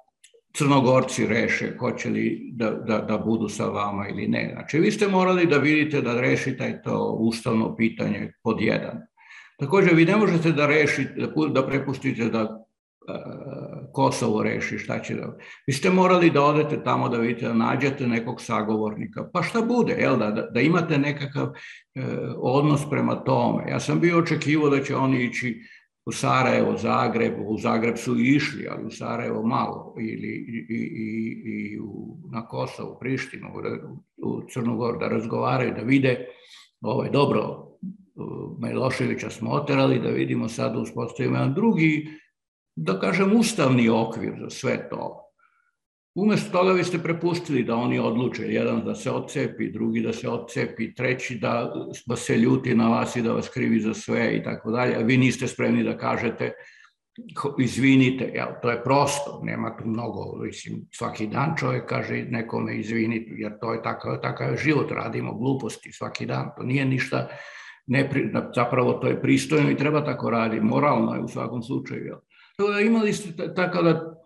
crnogorci 0.58 1.28
reše 1.28 1.78
hoće 1.80 2.10
li 2.10 2.52
da, 2.54 2.72
da, 2.72 2.98
da 3.00 3.18
budu 3.18 3.50
sa 3.50 3.66
vama 3.66 4.08
ili 4.10 4.28
ne. 4.28 4.50
Znači, 4.54 4.80
vi 4.80 4.92
ste 4.92 5.08
morali 5.08 5.46
da 5.46 5.58
vidite 5.58 6.02
da 6.02 6.22
rešite 6.22 6.82
to 6.84 7.18
ustavno 7.20 7.76
pitanje 7.76 8.34
pod 8.44 8.62
jedan. 8.62 8.98
Takođe, 9.60 9.94
vi 9.94 10.06
ne 10.06 10.16
možete 10.16 10.52
da 10.52 10.68
rešite, 10.68 11.14
da, 11.16 11.48
da 11.50 11.68
prepustite 11.68 12.26
da 12.26 12.44
uh, 12.44 12.58
Kosovo 13.94 14.44
reši 14.44 14.78
šta 14.78 15.00
će 15.00 15.16
da... 15.16 15.38
Vi 15.68 15.74
ste 15.74 15.90
morali 15.90 16.30
da 16.30 16.44
odete 16.44 16.84
tamo 16.84 17.10
da 17.10 17.18
vidite, 17.18 17.48
da 17.48 17.54
nađete 17.54 18.08
nekog 18.08 18.42
sagovornika. 18.42 19.30
Pa 19.34 19.44
šta 19.44 19.62
bude, 19.62 19.94
jel 19.94 20.18
da, 20.18 20.32
da, 20.32 20.42
da 20.42 20.62
imate 20.62 20.98
nekakav 20.98 21.48
uh, 21.48 21.54
odnos 22.38 22.90
prema 22.90 23.16
tome. 23.16 23.72
Ja 23.72 23.80
sam 23.80 24.00
bio 24.00 24.20
očekivao 24.20 24.70
da 24.70 24.84
će 24.84 24.96
oni 24.96 25.24
ići 25.24 25.62
u 26.08 26.12
Sarajevo, 26.12 26.78
Zagreb, 26.78 27.34
u 27.48 27.58
Zagreb 27.58 27.98
su 27.98 28.20
išli, 28.20 28.68
ali 28.72 28.86
u 28.86 28.92
Sarajevo 28.92 29.44
malo, 29.44 29.96
ili 30.00 30.28
i, 30.28 30.66
i, 30.70 30.82
i 31.46 31.80
u, 31.80 32.18
na 32.32 32.48
Kosovo, 32.48 32.98
Prištinu, 33.00 33.48
u, 33.48 34.30
u 34.30 34.42
Crnogor, 34.54 34.98
da 35.00 35.08
razgovaraju, 35.08 35.74
da 35.74 35.82
vide, 35.82 36.28
ovaj, 36.82 37.10
dobro, 37.10 37.68
Miloševića 38.60 39.30
smo 39.30 39.52
oterali, 39.52 40.00
da 40.00 40.10
vidimo 40.10 40.50
sad 40.50 40.76
uspostavimo 40.76 41.36
jedan 41.36 41.54
drugi, 41.54 42.08
da 42.76 43.00
kažem, 43.00 43.36
ustavni 43.40 43.90
okvir 43.90 44.34
za 44.40 44.50
sve 44.50 44.90
to. 44.90 45.27
Umesto 46.18 46.52
toga 46.52 46.72
vi 46.72 46.84
ste 46.84 46.98
prepustili 46.98 47.64
da 47.64 47.76
oni 47.76 48.00
odluče, 48.00 48.44
jedan 48.44 48.82
da 48.86 48.96
se 48.96 49.12
odcepi, 49.12 49.72
drugi 49.72 50.02
da 50.02 50.14
se 50.14 50.30
odcepi, 50.30 50.96
treći 50.96 51.36
da, 51.36 51.74
da 52.06 52.16
se 52.16 52.38
ljuti 52.38 52.76
na 52.76 52.90
vas 52.90 53.16
i 53.16 53.22
da 53.22 53.34
vas 53.34 53.50
krivi 53.50 53.80
za 53.80 53.94
sve 53.94 54.38
i 54.38 54.44
tako 54.44 54.72
dalje, 54.72 54.96
a 54.96 55.00
vi 55.00 55.18
niste 55.18 55.48
spremni 55.48 55.84
da 55.84 55.98
kažete 55.98 56.54
izvinite, 57.60 58.32
jel, 58.34 58.48
to 58.62 58.70
je 58.70 58.84
prosto, 58.84 59.42
nema 59.44 59.78
tu 59.78 59.86
mnogo, 59.86 60.46
mislim, 60.46 60.88
svaki 60.92 61.28
dan 61.28 61.54
čovjek 61.60 61.86
kaže 61.86 62.26
nekome 62.30 62.80
izvinite, 62.80 63.32
jer 63.38 63.60
to 63.62 63.74
je 63.74 63.84
takav, 63.84 64.22
takav 64.22 64.56
život, 64.56 64.92
radimo 64.92 65.38
gluposti 65.38 65.92
svaki 65.92 66.26
dan, 66.26 66.50
to 66.58 66.64
nije 66.64 66.86
ništa, 66.86 67.28
ne, 67.88 68.32
zapravo 68.56 68.94
to 68.94 69.08
je 69.08 69.22
pristojno 69.22 69.72
i 69.72 69.78
treba 69.78 70.06
tako 70.06 70.30
raditi, 70.30 70.66
moralno 70.66 71.14
je 71.14 71.22
u 71.22 71.28
svakom 71.28 71.64
slučaju, 71.64 72.06
jel. 72.06 72.18
Da 72.74 72.80
imali 72.80 73.14
ste 73.14 73.54
tako 73.54 73.82
da 73.82 74.17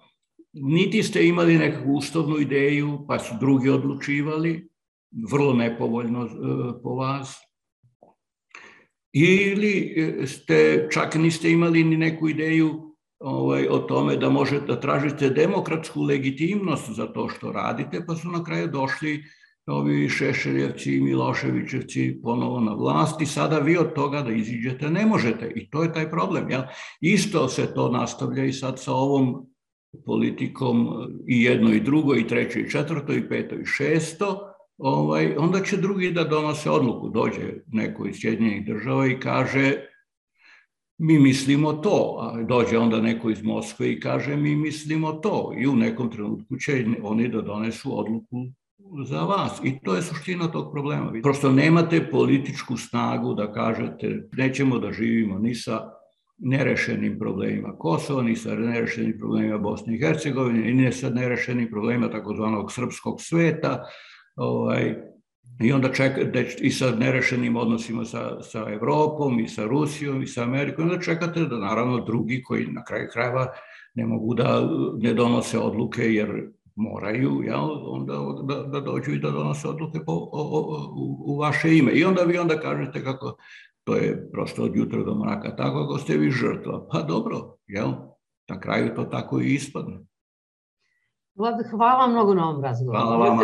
niti 0.53 1.03
ste 1.03 1.27
imali 1.27 1.57
nekakvu 1.57 1.95
ustavnu 1.95 2.39
ideju, 2.39 3.05
pa 3.07 3.19
su 3.19 3.35
drugi 3.39 3.69
odlučivali, 3.69 4.69
vrlo 5.31 5.53
nepovoljno 5.53 6.25
e, 6.25 6.29
po 6.83 6.89
vas, 6.89 7.37
ili 9.13 9.93
e, 9.97 10.27
ste, 10.27 10.87
čak 10.91 11.15
niste 11.15 11.51
imali 11.51 11.83
ni 11.83 11.97
neku 11.97 12.29
ideju 12.29 12.95
ovaj, 13.19 13.67
o 13.67 13.79
tome 13.79 14.17
da 14.17 14.29
možete 14.29 14.65
da 14.65 14.79
tražite 14.79 15.29
demokratsku 15.29 16.01
legitimnost 16.01 16.91
za 16.91 17.07
to 17.07 17.29
što 17.29 17.51
radite, 17.51 18.03
pa 18.07 18.15
su 18.15 18.29
na 18.29 18.43
kraju 18.43 18.67
došli 18.67 19.23
ovi 19.67 20.09
Šešeljevci 20.09 20.95
i 20.95 21.01
Miloševićevci 21.01 22.19
ponovo 22.23 22.59
na 22.59 22.73
vlast 22.73 23.21
i 23.21 23.25
sada 23.25 23.59
vi 23.59 23.77
od 23.77 23.93
toga 23.93 24.21
da 24.21 24.31
iziđete 24.31 24.89
ne 24.89 25.05
možete 25.05 25.51
i 25.55 25.69
to 25.69 25.83
je 25.83 25.93
taj 25.93 26.09
problem. 26.09 26.49
Ja? 26.49 26.69
Isto 27.01 27.47
se 27.47 27.73
to 27.73 27.91
nastavlja 27.91 28.45
i 28.45 28.53
sad 28.53 28.79
sa 28.79 28.93
ovom 28.93 29.50
politikom 30.05 30.87
i 31.27 31.43
jedno 31.43 31.73
i 31.73 31.79
drugo 31.79 32.15
i 32.15 32.27
treće 32.27 32.59
i 32.59 32.69
četvrto 32.69 33.13
i 33.13 33.29
peto 33.29 33.55
i 33.55 33.65
šesto, 33.65 34.39
ovaj, 34.77 35.35
onda 35.37 35.63
će 35.63 35.77
drugi 35.77 36.11
da 36.11 36.23
donose 36.23 36.69
odluku. 36.69 37.09
Dođe 37.09 37.53
neko 37.67 38.07
iz 38.07 38.15
Sjedinjenih 38.19 38.65
država 38.65 39.07
i 39.07 39.19
kaže 39.19 39.73
mi 40.97 41.19
mislimo 41.19 41.73
to, 41.73 42.17
a 42.21 42.43
dođe 42.43 42.77
onda 42.77 43.01
neko 43.01 43.29
iz 43.29 43.43
Moskve 43.43 43.91
i 43.91 43.99
kaže 43.99 44.35
mi 44.35 44.55
mislimo 44.55 45.11
to 45.11 45.53
i 45.59 45.67
u 45.67 45.75
nekom 45.75 46.11
trenutku 46.11 46.57
će 46.57 46.85
oni 47.03 47.27
da 47.27 47.41
donesu 47.41 47.99
odluku 47.99 48.37
za 49.05 49.21
vas. 49.21 49.61
I 49.63 49.79
to 49.83 49.95
je 49.95 50.01
suština 50.01 50.47
tog 50.47 50.71
problema. 50.71 51.11
Prosto 51.23 51.51
nemate 51.51 52.09
političku 52.11 52.77
snagu 52.77 53.33
da 53.33 53.53
kažete 53.53 54.29
nećemo 54.37 54.79
da 54.79 54.91
živimo 54.91 55.39
ni 55.39 55.55
sa 55.55 56.00
nerešenim 56.41 57.19
problemima 57.19 57.77
Kosova, 57.77 58.21
ni 58.23 58.35
sa 58.35 58.55
nerešenim 58.55 59.17
problemima 59.19 59.57
Bosne 59.57 59.95
i 59.95 59.99
Hercegovine, 59.99 60.73
ni 60.73 60.91
sa 60.91 61.09
nerešenim 61.09 61.69
problemima 61.69 62.09
takozvanog 62.09 62.71
srpskog 62.71 63.21
sveta, 63.21 63.83
ovaj, 64.35 64.95
i 65.59 65.71
onda 65.73 65.93
čeka, 65.93 66.21
i 66.61 66.71
sa 66.71 66.91
nerešenim 66.95 67.55
odnosima 67.55 68.05
sa, 68.05 68.41
sa 68.41 68.65
Evropom, 68.69 69.39
i 69.39 69.47
sa 69.47 69.65
Rusijom, 69.65 70.23
i 70.23 70.27
sa 70.27 70.43
Amerikom, 70.43 70.83
onda 70.85 71.01
čekate 71.01 71.45
da 71.45 71.57
naravno 71.57 71.99
drugi 72.05 72.43
koji 72.43 72.67
na 72.67 72.83
kraju 72.83 73.07
krajeva 73.13 73.47
ne 73.93 74.05
mogu 74.05 74.33
da 74.33 74.69
ne 74.97 75.13
donose 75.13 75.59
odluke 75.59 76.13
jer 76.13 76.49
moraju, 76.75 77.41
jel, 77.43 77.93
onda 77.93 78.13
da, 78.43 78.63
da 78.63 78.79
dođu 78.79 79.11
i 79.11 79.19
da 79.19 79.31
donose 79.31 79.67
odluke 79.67 79.99
po, 80.05 80.13
o, 80.13 80.29
o, 80.31 80.93
u, 80.95 81.33
u 81.33 81.37
vaše 81.39 81.77
ime. 81.77 81.91
I 81.91 82.03
onda 82.03 82.21
vi 82.21 82.37
onda 82.37 82.59
kažete 82.59 83.03
kako 83.03 83.37
to 83.83 83.95
je 83.95 84.29
prosto 84.31 84.63
od 84.63 84.75
jutra 84.75 85.03
do 85.03 85.15
mraka 85.15 85.55
tako 85.55 85.79
ako 85.79 85.97
ste 85.97 86.17
vi 86.17 86.31
žrtva. 86.31 86.87
Pa 86.91 87.01
dobro, 87.01 87.57
jel? 87.67 87.91
Na 88.49 88.59
kraju 88.59 88.95
to 88.95 89.03
tako 89.03 89.41
i 89.41 89.53
ispadne. 89.53 89.99
Vlad, 91.35 91.55
hvala 91.71 91.99
vam 91.99 92.11
mnogo 92.11 92.33
na 92.33 92.49
ovom 92.49 92.63
razgovoru. 92.63 92.99
Hvala 92.99 93.17
vama. 93.17 93.43